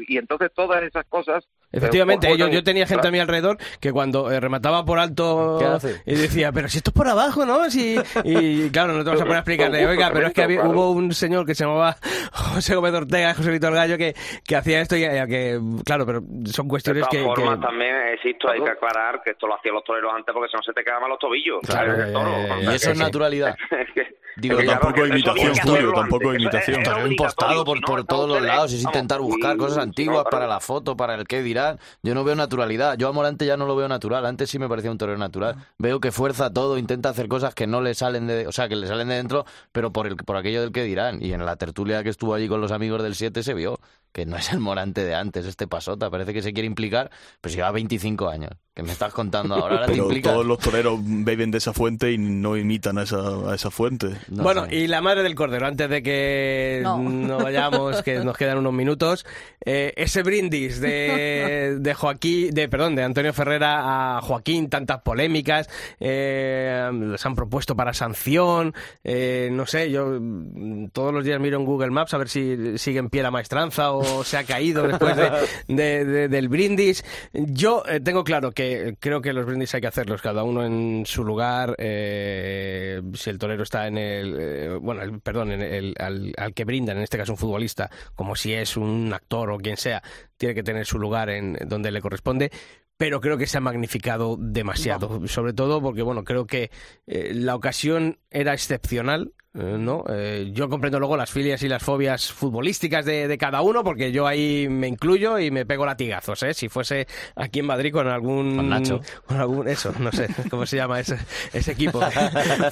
[0.07, 3.57] y entonces todas esas cosas eh, Efectivamente, pues, yo, yo tenía gente a mi alrededor
[3.79, 5.57] que cuando eh, remataba por alto
[6.05, 7.69] y decía, pero si esto es por abajo, ¿no?
[7.69, 10.57] Si, y claro, no te vas a poner a explicarle, oiga, pero es que había-
[10.61, 10.71] claro.
[10.71, 11.95] hubo un señor que se llamaba
[12.33, 14.13] José Gómez Ortega, José Víctor Gallo, que,
[14.45, 17.23] que hacía esto y que, claro, pero son De cuestiones todas que...
[17.23, 20.49] formas, que- también existo, hay que aclarar que esto lo hacían los toreros antes porque
[20.49, 21.59] si no se te quedaban los tobillos.
[21.65, 22.35] Claro, toro.
[22.35, 23.55] eh, Y eso es naturalidad.
[24.37, 26.83] Digo, claro, tampoco imitación, Julio, tampoco imitación.
[27.23, 30.47] Impostado por, no, por todos los lados, es vamos, intentar buscar y- cosas antiguas para
[30.47, 31.79] la foto, para el qué dirán.
[32.03, 32.97] Yo no veo naturalidad.
[32.97, 34.25] Yo a Morante ya no lo veo natural.
[34.25, 35.55] Antes sí me parecía un torero natural.
[35.77, 38.75] Veo que fuerza todo, intenta hacer cosas que no le salen de, o sea, que
[38.75, 41.21] le salen de dentro, pero por el por aquello del que dirán.
[41.23, 43.79] Y en la tertulia que estuvo allí con los amigos del 7 se vio
[44.11, 46.09] que no es el Morante de antes, este pasota.
[46.09, 47.09] Parece que se quiere implicar,
[47.39, 48.51] pero si lleva 25 años.
[48.73, 49.83] ¿Qué me estás contando ahora?
[49.85, 53.69] Pero todos los toreros beben de esa fuente y no imitan a esa, a esa
[53.69, 54.15] fuente.
[54.29, 54.75] No bueno, sé.
[54.75, 56.97] y la madre del cordero, antes de que No.
[56.97, 59.25] no vayamos, que nos quedan unos minutos,
[59.65, 65.69] eh, ese brindis de, de Joaquín, de perdón, de Antonio Ferrera a Joaquín, tantas polémicas,
[65.99, 71.57] eh, les han propuesto para sanción, eh, no sé, yo mm, todos los días miro
[71.59, 74.87] en Google Maps a ver si sigue en pie la maestranza o se ha caído
[74.87, 75.31] después de,
[75.67, 77.03] de- de- del brindis.
[77.33, 81.03] Yo eh, tengo claro que creo que los brindis hay que hacerlos cada uno en
[81.05, 81.75] su lugar.
[81.79, 86.53] eh, si el torero está en el, eh, bueno, el- perdón, en el, al, al
[86.53, 90.01] que brindan, en este caso un futbolista, como si es un actor o quien sea,
[90.37, 92.51] tiene que tener su lugar en donde le corresponde.
[92.97, 96.69] Pero creo que se ha magnificado demasiado, sobre todo porque, bueno, creo que
[97.07, 100.03] eh, la ocasión era excepcional, ¿no?
[100.09, 104.11] Eh, yo comprendo luego las filias y las fobias futbolísticas de, de cada uno, porque
[104.11, 106.53] yo ahí me incluyo y me pego latigazos, ¿eh?
[106.53, 108.55] Si fuese aquí en Madrid con algún...
[108.55, 109.01] Con Nacho.
[109.25, 109.67] con algún...
[109.67, 111.17] Eso, no sé cómo se llama ese,
[111.53, 111.99] ese equipo.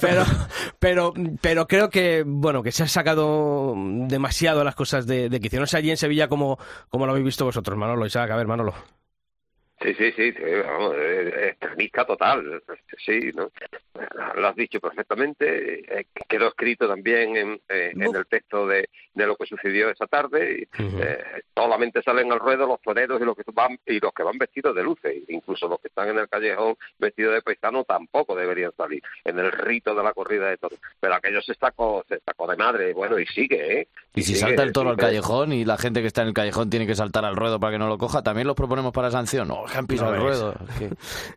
[0.00, 0.24] Pero,
[0.78, 5.50] pero, pero creo que, bueno, que se ha sacado demasiado las cosas de, de.
[5.58, 6.58] No sé allí en Sevilla cómo,
[6.88, 8.06] cómo lo habéis visto vosotros, Manolo.
[8.06, 8.74] Isaac, a ver, Manolo.
[9.82, 10.34] Sí, sí, sí,
[10.66, 12.62] vamos, extremista total,
[12.98, 13.50] sí, ¿no?
[14.36, 19.26] Lo has dicho perfectamente, eh, quedó escrito también en, eh, en el texto de, de
[19.26, 23.42] lo que sucedió esa tarde, eh, solamente salen al ruedo los toreros y los que
[23.52, 26.76] van y los que van vestidos de luces, incluso los que están en el callejón
[26.98, 31.14] vestidos de paisano tampoco deberían salir en el rito de la corrida de toros, pero
[31.14, 33.88] aquello se sacó, se sacó de madre, bueno, y sigue, ¿eh?
[34.14, 36.34] Y si sigue, salta el toro al callejón y la gente que está en el
[36.34, 39.10] callejón tiene que saltar al ruedo para que no lo coja, ¿también los proponemos para
[39.10, 39.48] sanción?
[39.48, 40.38] No, que han pisado No el ves.
[40.40, 40.54] ruedo.
[40.78, 40.90] Que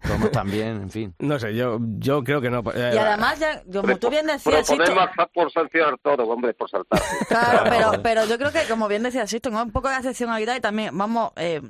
[0.08, 1.16] somos también, en fin.
[1.20, 2.60] No sé, yo, yo creo que no.
[2.74, 6.70] eh, y además, ya, como tú bien decías, Sisto- Proponemos por sancionar todo, hombre, por
[6.70, 7.00] saltar.
[7.28, 9.64] Claro, pero, pero yo creo que, como bien decía Sisto, ¿no?
[9.64, 11.62] un poco de excepcionalidad y también vamos eh,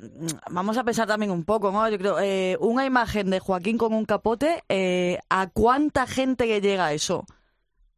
[0.50, 1.88] vamos a pensar también un poco, ¿no?
[1.88, 6.60] Yo creo, eh, una imagen de Joaquín con un capote, eh, ¿a cuánta gente le
[6.60, 7.24] llega eso?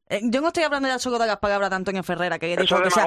[0.09, 2.81] Eh, yo no estoy hablando ya solo de las palabras de Antonio Ferrera, que dijo
[2.83, 3.07] que sea...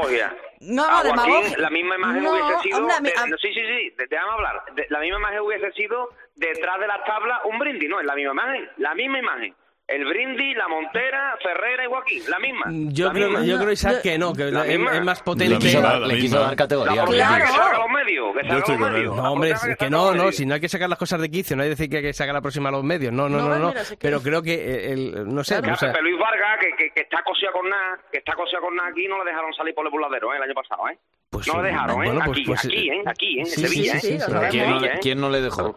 [0.59, 1.57] No, A no, Joaquín, demagogia.
[1.57, 2.77] La misma imagen No, hubiese sido.
[2.79, 4.63] hombre, de- a- no, sí, sí, sí, de- déjame hablar.
[4.75, 8.15] De- la misma imagen hubiese sido detrás de las tablas un brindis, no, es la
[8.15, 8.69] misma imagen.
[8.77, 9.55] La misma imagen.
[9.91, 12.65] El brindis, la Montera, Ferrera y Joaquín, la misma.
[12.93, 13.45] Yo la creo, misma.
[13.45, 15.57] yo creo, Isaac, que no, que La es, más Le potente.
[15.57, 17.05] quiso, la dar, le quiso dar categoría.
[17.05, 17.45] Claro.
[17.45, 19.15] que los medios, que a estoy los medios.
[19.15, 21.55] No, hombre, es que no, no, si no hay que sacar las cosas de quicio,
[21.55, 23.39] no hay que decir que hay que sacar la próxima a los medios, no, no,
[23.39, 25.71] No, no, no, mira, si es que- pero creo que eh, el, no sé, Que
[25.71, 28.35] o a sea, Pepe Luis Vargas, que, que, que está cosida con nada, que está
[28.35, 30.37] cosida con nada aquí, no le dejaron salir por el burladero, ¿eh?
[30.37, 30.97] el año pasado, ¿eh?
[31.31, 32.05] Pues no sí, le dejaron, ¿eh?
[32.11, 33.03] bueno, pues- aquí, pues, aquí, ¿eh?
[33.07, 33.41] Aquí, ¿eh?
[33.41, 34.19] En sí, Sevilla, sí, sí, ¿eh?
[34.19, 34.99] sí, lo En ¿Quién, no, Sevilla, le- ¿eh?
[35.01, 35.75] quién no le dejó?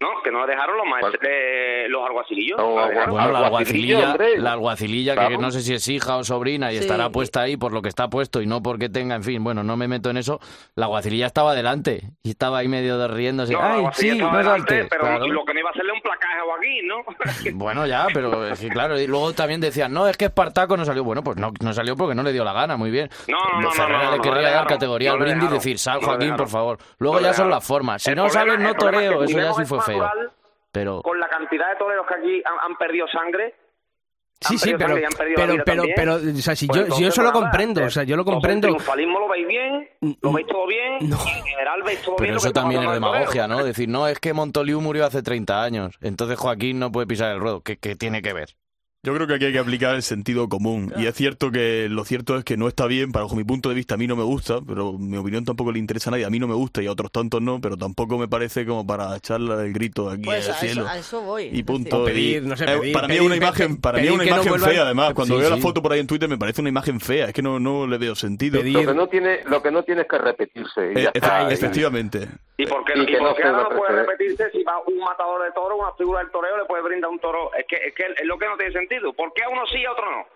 [0.00, 0.08] ¿No?
[0.22, 2.58] Que no le dejaron los maestros, eh, los alguacilillos.
[2.58, 3.10] No, No dejaron.
[3.10, 6.82] Bueno, la alguacililla, la alguacililla que no sé si es hija o sobrina y Sí.
[6.82, 9.62] estará puesta ahí por lo que está puesto y no porque tenga, en fin, bueno,
[9.62, 10.40] no me meto en eso.
[10.74, 13.52] La alguacililla estaba delante y estaba ahí medio de riéndose.
[13.52, 14.44] No, la Ay, sí, no delante,
[14.78, 14.86] salte.
[14.90, 15.26] pero Claro.
[15.28, 16.96] lo que no iba a hacerle un placaje a Joaquín, ¿no?
[17.58, 20.84] Bueno, ya, pero es que claro, y luego también decían, no, es que Espartaco no
[20.84, 21.04] salió.
[21.04, 23.10] Bueno, pues no, no salió porque no le dio la gana, muy bien.
[23.28, 25.52] No, no, no, Ferrera no, no, le no le dar dejaron, categoría al brindis y
[25.52, 26.78] decir, sal, Joaquín, por favor.
[26.98, 28.02] Luego ya son las formas.
[28.02, 29.24] Si no sales, no toreo.
[29.24, 30.10] Eso ya sí el feo.
[30.72, 33.54] Pero Con la cantidad de toreros que aquí han, han perdido sangre.
[34.40, 34.96] Sí, sí, pero,
[35.36, 38.04] pero, pero, pero, o sea, si Pues yo, si yo eso lo comprendo, o sea,
[38.04, 38.68] yo lo comprendo.
[38.68, 39.88] El triunfalismo lo veis bien,
[40.22, 42.28] lo veis todo bien, y en general veis todo bien.
[42.28, 43.46] Pero eso también es demagogia.
[43.46, 43.62] ¿no?
[43.64, 47.40] Decir, no, es que Montoliu murió hace 30 años, entonces Joaquín no puede pisar el
[47.40, 47.60] ruedo.
[47.60, 48.56] ¿Qué, qué tiene que ver?
[49.02, 50.92] Yo creo que aquí hay que aplicar el sentido común.
[50.98, 53.70] Y es cierto que lo cierto es que no está bien, para bajo mi punto
[53.70, 56.26] de vista a mí no me gusta, pero mi opinión tampoco le interesa a nadie.
[56.26, 58.86] A mí no me gusta y a otros tantos no, pero tampoco me parece como
[58.86, 60.82] para echarle el grito aquí Pues al a cielo.
[60.82, 61.44] eso, a eso voy.
[61.50, 62.04] Y punto.
[62.04, 64.16] Pedir, Y, no sé, eh, pedir- para mí pedir- es una imagen, para mí una
[64.18, 65.14] no imagen vuelvan- fea, además.
[65.14, 65.56] Cuando Sí, veo sí.
[65.56, 67.28] la foto por ahí en Twitter me parece una imagen fea.
[67.28, 68.62] Es que no, no le veo sentido.
[68.62, 70.92] Lo que no tiene, lo que no tiene es que repetirse.
[70.94, 71.50] y Eh, ya efe- está.
[71.50, 72.28] efectivamente.
[72.49, 75.42] ¿Y por qué, Y y que por no no puede repetirse si va un matador
[75.44, 77.52] de toro, una figura del toreo, le puede brindar un toro?
[77.54, 79.12] Es que, es que es lo que no tiene sentido.
[79.12, 80.26] ¿Por qué a uno sí y a otro no?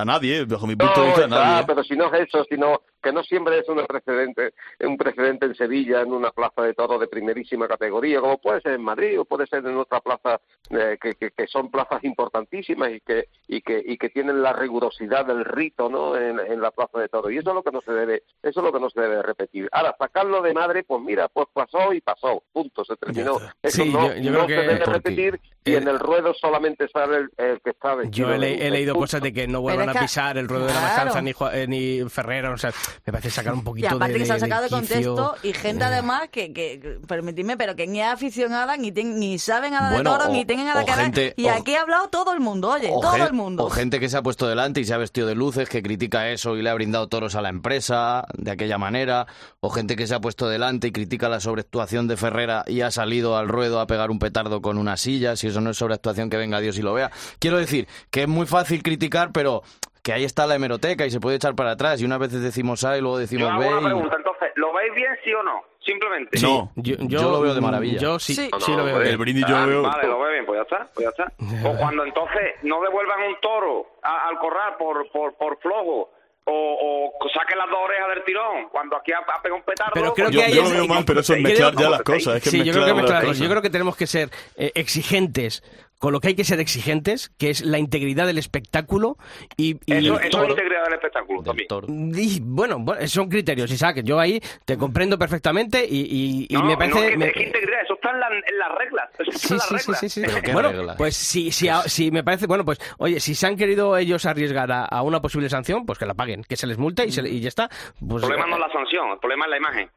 [0.00, 1.64] A nadie, bajo mi No, punto de vista, a nadie.
[1.66, 5.54] pero si no es eso, sino que no siempre es un precedente, un precedente en
[5.54, 9.24] Sevilla, en una plaza de toros de primerísima categoría, como puede ser en Madrid o
[9.24, 10.40] puede ser en otra plaza
[10.70, 14.52] eh, que, que, que son plazas importantísimas y que y que y que tienen la
[14.52, 16.16] rigurosidad del rito, ¿no?
[16.16, 18.60] En, en la plaza de toros y eso es lo que no se debe, eso
[18.60, 19.68] es lo que no se debe repetir.
[19.72, 23.38] Ahora sacarlo de madre, pues mira, pues pasó y pasó, punto, se terminó.
[23.62, 25.98] Eso Sí, no, yo- yo no creo que- se debe repetir y eh, en el
[25.98, 29.04] ruedo solamente sale el, el que está vestido Yo he, le- leído punto.
[29.04, 31.66] cosas de que no vuelvan es a pisar el ruedo de la matanza ni, eh,
[31.68, 32.70] ni Ferrero, o sea,
[33.06, 35.52] me parece sacar un Y poquito aparte de, que se han sacado de contexto y
[35.52, 39.92] gente además que, que, permitidme, pero que ni es aficionada, ni, ten- ni saben nada
[39.92, 41.34] Bueno, de toro, o- ni tienen nada que ver.
[41.36, 43.64] Y o- aquí ha hablado todo el mundo, oye, todo gen- el mundo.
[43.64, 46.28] O gente que se ha puesto delante y se ha vestido de luces, que critica
[46.30, 49.26] eso y le ha brindado toros a la empresa de aquella manera.
[49.60, 52.90] O gente que se ha puesto delante y critica la sobreactuación de Ferrera y ha
[52.90, 55.36] salido al ruedo a pegar un petardo con una silla.
[55.36, 57.10] Si eso no es sobreactuación, que venga Dios y lo vea.
[57.38, 59.62] Quiero decir que es muy fácil criticar, pero
[60.02, 62.00] que ahí está la hemeroteca y se puede echar para atrás.
[62.00, 63.68] Y unas veces decimos A y luego Yo decimos hago B.
[63.68, 65.62] una y- pregunta, entonces, ¿lo veis bien sí o no?
[65.84, 66.40] Simplemente.
[66.40, 66.70] No.
[66.76, 67.98] Yo, Yo lo veo de maravilla.
[67.98, 68.48] Yo sí, Sí.
[68.60, 69.10] sí lo veo bien.
[69.12, 69.82] El brindis yo Ah, veo.
[69.82, 71.32] Vale, lo ve bien, pues ya está, pues ya está.
[71.68, 76.10] O cuando entonces no devuelvan un toro a- al corral por, por, por flojo,
[76.44, 79.92] o, o saquen las dos orejas del tirón, cuando aquí ha, ha pegado un petardo...
[79.94, 81.74] Pero creo pues Yo, que hay yo lo veo mal, pero eso es creo- mezclar
[81.76, 82.36] ya las cosas.
[82.36, 83.26] Es que sí, yo creo que las mezclar las cosas.
[83.28, 83.38] cosas.
[83.44, 85.62] Yo creo que tenemos que ser eh, exigentes
[86.02, 89.18] con lo que hay que ser exigentes, que es la integridad del espectáculo
[89.56, 90.44] y, y Eso, el eso toro.
[90.46, 91.68] es integridad del espectáculo del también.
[91.68, 91.86] toro.
[91.88, 94.00] Y, bueno, bueno, son criterios, Isaac.
[94.02, 97.10] Yo ahí te comprendo perfectamente y, y- y No, me no, parece...
[97.10, 99.10] que- me- es que integridad, eso está en, la- en las reglas.
[99.16, 100.00] Sí, las sí, sí, reglas.
[100.00, 100.22] sí, sí.
[100.26, 100.96] Pero qué Bueno, reglas.
[100.96, 104.26] pues si, si, a- si me parece, bueno, pues oye, si se han querido ellos
[104.26, 107.12] arriesgar a, a una posible sanción, pues que la paguen, que se les multe y,
[107.12, 107.68] se- y ya está.
[107.68, 109.88] Pues, El problema no es la sanción, el problema es la imagen.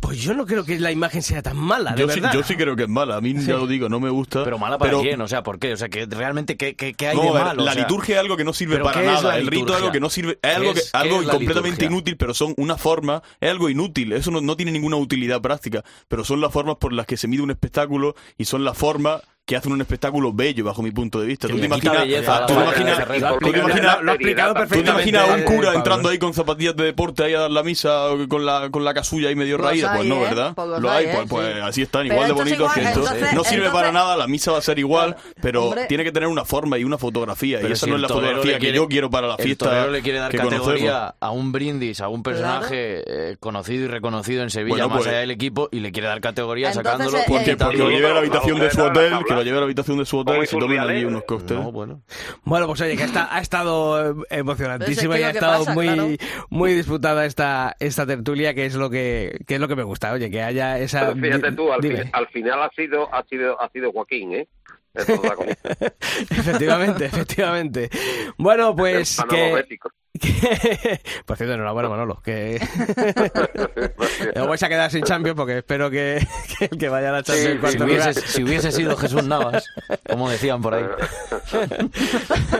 [0.00, 2.34] Pues yo no creo que la imagen sea tan mala, de Yo sí, verdad.
[2.34, 3.16] yo sí creo que es mala.
[3.16, 4.42] A mí ya lo digo, no me gusta.
[4.44, 5.72] Pero mala para pero- quién, o sea, ¿por qué?
[5.72, 7.62] O sea, que realmente, ¿qué, qué, qué hay No, de ver, malo?
[7.64, 9.38] la O sea, liturgia es algo que no sirve ¿pero para nada.
[9.38, 10.32] El rito es algo que no sirve.
[10.32, 11.86] Es ¿Qué algo, que, es- algo es completamente liturgia?
[11.96, 13.22] inútil, pero son una forma.
[13.40, 14.12] Es algo inútil.
[14.12, 15.82] Eso no, no tiene ninguna utilidad práctica.
[16.08, 19.22] Pero son las formas por las que se mide un espectáculo y son las formas
[19.44, 21.48] que hacen un espectáculo bello, bajo mi punto de vista.
[21.48, 23.30] ¿Tú te imaginas, tú te imaginas- de Ferrera.
[23.40, 25.10] tú te imaginas- lo, lo ha explicado ¿Tú te perfectamente.
[25.10, 28.06] imaginas a un cura entrando ahí con zapatillas de deporte ahí a dar la misa
[28.12, 29.94] o con la, con la casulla ahí medio raída?
[29.96, 30.20] Pues no, ¿eh?
[30.20, 30.52] ¿verdad?
[30.54, 31.26] Pues Lo hay, pues, ¿eh?
[31.28, 31.60] pues Sí.
[31.60, 33.04] así están, igual de bonitos que esto.
[33.34, 36.44] No sirve para nada, la misa va a ser igual, pero tiene que tener una
[36.44, 37.60] forma y una fotografía.
[37.60, 40.20] y esa no es la fotografía que yo quiero para la El fiesta le quiere
[40.20, 44.86] dar que categoría a un brindis, a un personaje eh, conocido y reconocido en Sevilla,
[44.86, 47.18] más pues- allá del equipo, y le quiere dar categoría sacándolo.
[47.26, 49.64] Porque, porque lo lleve a la habitación de su hotel, que lo lleve a la
[49.64, 51.04] habitación de su hotel y se tomen allí Urdiales.
[51.06, 51.64] unos cócteles.
[51.64, 52.02] No, bueno.
[52.44, 56.08] Bueno, pues oye, que está, ha estado eh, emocionantísima y ha estado pasa, muy, claro.
[56.50, 60.12] muy disputada esta, esta tertulia, que es lo que, que es lo que me gusta.
[60.12, 61.12] Oye, que haya esa.
[61.12, 64.48] Pero fíjate tú, al, fin- al final ha sido, ha sido, ha sido Joaquín, ¿eh?
[66.30, 67.88] Efectivamente, efectivamente.
[68.36, 72.20] Bueno, pues El que, Por cierto, enhorabuena, Manolo.
[72.22, 72.60] Que
[74.36, 76.18] os vais a quedar sin Champions porque espero que,
[76.58, 79.66] que el que vaya a la Champions Si hubiese, lugar- si hubiese sido Jesús Navas,
[80.08, 80.84] como decían por ahí.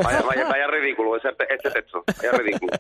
[0.02, 2.72] Vaya, vaya, vaya ridículo ese, ese texto, vaya ridículo.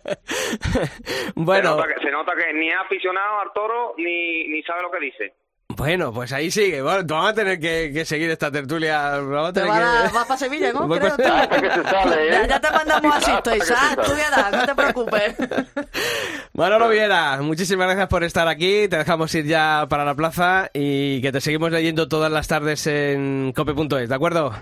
[1.34, 4.82] Bueno, Se nota, que, se nota que ni es aficionado al toro ni, ni sabe
[4.82, 5.34] lo que dice.
[5.76, 6.82] Bueno, pues ahí sigue.
[6.82, 9.18] Bueno, vamos a tener que, que seguir esta tertulia.
[9.20, 10.14] Vamos a Te va a- que...
[10.14, 10.86] vas para Sevilla, ¿no?
[10.88, 11.28] Voy Creo, pa- tú.
[11.32, 12.30] Hasta que se sale, ¿eh?
[12.32, 15.34] Ya, ya te mandamos asisto, Isaac, tú verás, no te preocupes.
[16.54, 18.88] Manolo Viera, muchísimas gracias por estar aquí.
[18.88, 22.86] Te dejamos ir ya para la plaza y que te seguimos leyendo todas las tardes
[22.86, 24.52] en cope.es, ¿de acuerdo?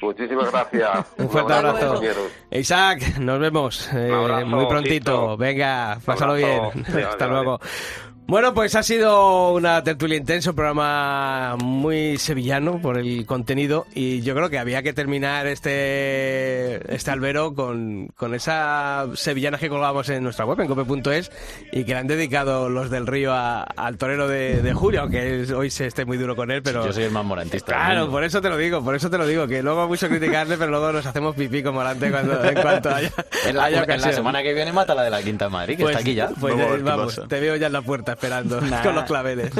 [0.00, 0.90] Muchísimas gracias.
[1.18, 2.02] Un fuerte abrazo.
[2.50, 4.10] Isaac, nos vemos eh,
[4.44, 5.36] muy prontito.
[5.36, 6.72] Venga, pásalo abrazo.
[6.74, 6.86] bien.
[6.88, 7.30] Adiós, Hasta adiós.
[7.44, 7.60] luego.
[8.24, 14.22] Bueno, pues ha sido una tertulia intensa, un programa muy sevillano por el contenido y
[14.22, 20.08] yo creo que había que terminar este, este albero con, con esa sevillana que colgamos
[20.08, 21.30] en nuestra web, en cope.es,
[21.72, 25.42] y que le han dedicado los del río a- al torero de, de Julio, aunque
[25.42, 26.86] es- hoy se esté muy duro con él, pero...
[26.86, 27.74] Yo soy el más morantista.
[27.74, 30.56] Claro, por eso te lo digo, por eso te lo digo, que luego mucho criticarle,
[30.56, 33.10] pero luego nos hacemos pipí como Morante cuando, en cuanto haya,
[33.46, 35.76] En la, haya en la semana que viene mata la de la Quinta de Madrid,
[35.76, 36.28] que Pues- está aquí ya.
[36.40, 38.82] Pues Vamos eh, vamos, te veo ya en la puerta esperando Nah.
[38.82, 39.50] con los claveles.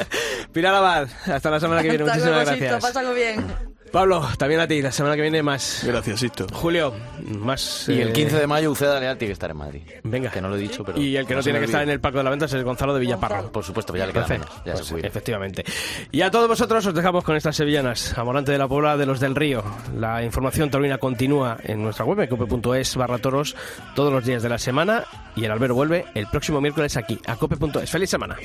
[0.52, 2.82] Pilar Abad, hasta la semana que viene, Hasta muchísimas luego, gracias.
[2.82, 3.46] pásalo bien.
[3.92, 5.82] Pablo, también a ti, la semana que viene más.
[5.84, 6.46] Gracias, Sisto.
[6.52, 6.94] Julio,
[7.38, 7.88] más.
[7.88, 9.82] Y el eh, 15 de mayo Uceda Leal tiene que estar en Madrid.
[10.04, 10.30] Venga.
[10.30, 11.00] Que no lo he dicho, pero...
[11.00, 12.64] Y el que no tiene que estar en el Parque de la Venta es el
[12.64, 13.50] Gonzalo de Villaparro.
[13.50, 14.48] Por supuesto, ya le queda menos.
[14.64, 15.06] Ya Pues, se cuida.
[15.08, 15.64] efectivamente.
[16.12, 18.16] Y a todos vosotros os dejamos con estas sevillanas.
[18.18, 19.64] Amorante de la Puebla de los del Río.
[19.96, 23.56] La información taurina continúa en nuestra web, cope.es barra toros,
[23.94, 25.04] todos los días de la semana.
[25.36, 27.90] Y el albero vuelve el próximo miércoles aquí, a cope.es.
[27.90, 28.36] ¡Feliz semana!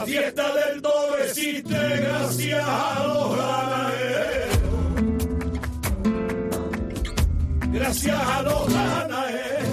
[0.00, 0.82] La fiesta del
[1.26, 4.58] existe gracias a los ganaderos.
[7.70, 9.68] Gracias a los ganaderos.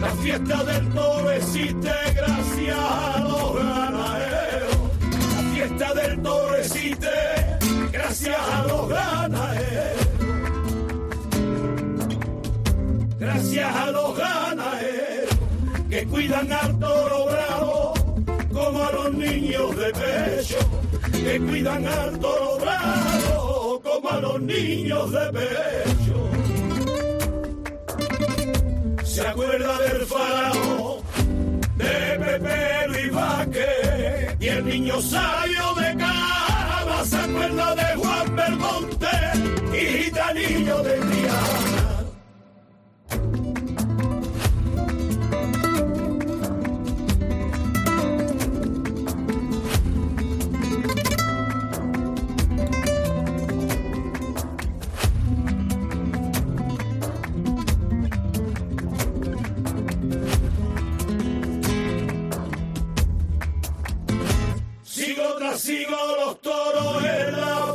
[0.00, 0.88] La fiesta del
[1.36, 4.76] existe gracias a los ganaderos.
[5.36, 6.22] La fiesta del
[6.58, 7.10] existe
[7.92, 10.06] gracias a los ganaderos.
[13.18, 15.36] Gracias a los ganaderos
[15.90, 17.79] que cuidan al toro bravo
[18.60, 20.58] como a los niños de pecho.
[21.12, 26.10] Que cuidan al toro bravo como a los niños de pecho
[29.20, 31.02] se acuerda del faraón,
[31.76, 39.08] de Pepe Luis Vázquez, y el niño sabio de Cava se acuerda de Juan Belmonte
[39.74, 41.19] y Gitanillo de Triana.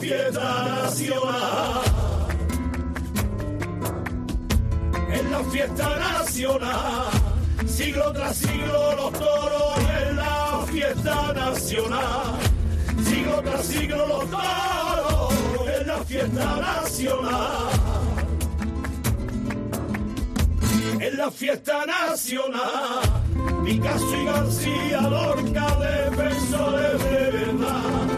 [0.05, 1.81] Fiesta nacional.
[5.11, 7.07] En la fiesta nacional.
[7.65, 12.39] Siglo tras siglo los toros en la fiesta nacional.
[13.03, 15.33] Siglo tras siglo los toros
[15.79, 17.69] en la fiesta nacional.
[20.99, 23.01] En la fiesta nacional.
[23.65, 28.14] Picasso y García Lorca, defensores de verdad.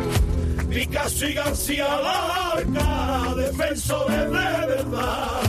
[0.78, 5.42] Picasso y García Lorca, defensores de verdad.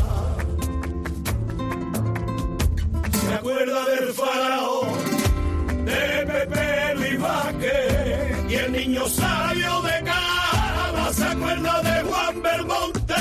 [3.12, 11.83] Se acuerda del faraón, de Pepe Vázquez, y el niño sabio de Cava se acuerda
[11.83, 13.14] de Juan Belmonte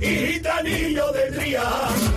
[0.00, 2.09] y Gitanillo de Triana.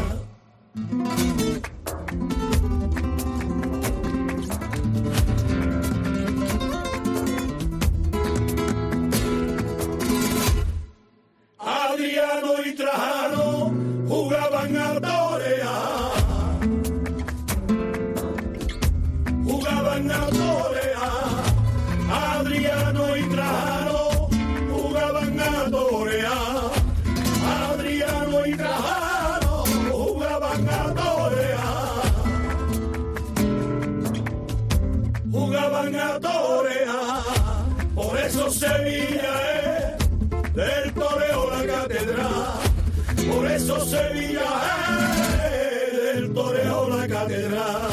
[12.34, 13.71] Adriano y Trajano
[14.07, 16.11] jugaban a torear.
[19.45, 21.43] Jugaban a torear.
[22.09, 24.29] Adriano y Trajano
[24.71, 26.71] jugaban a torear.
[27.69, 32.03] Adriano y Trajano jugaban a torear.
[35.31, 37.23] Jugaban a torear.
[37.93, 40.92] Por eso Sevilla es del
[43.64, 44.51] eso Sevilla
[45.93, 47.91] del toreo la catedral.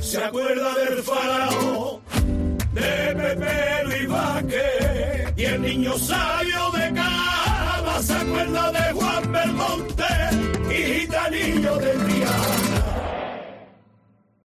[0.00, 2.00] Se acuerda del faraón,
[2.72, 10.04] de Pepe Luis Vázquez, y el niño sabio de Cava se acuerda de Juan Belmonte
[10.70, 12.55] y Gitanillo de Triana.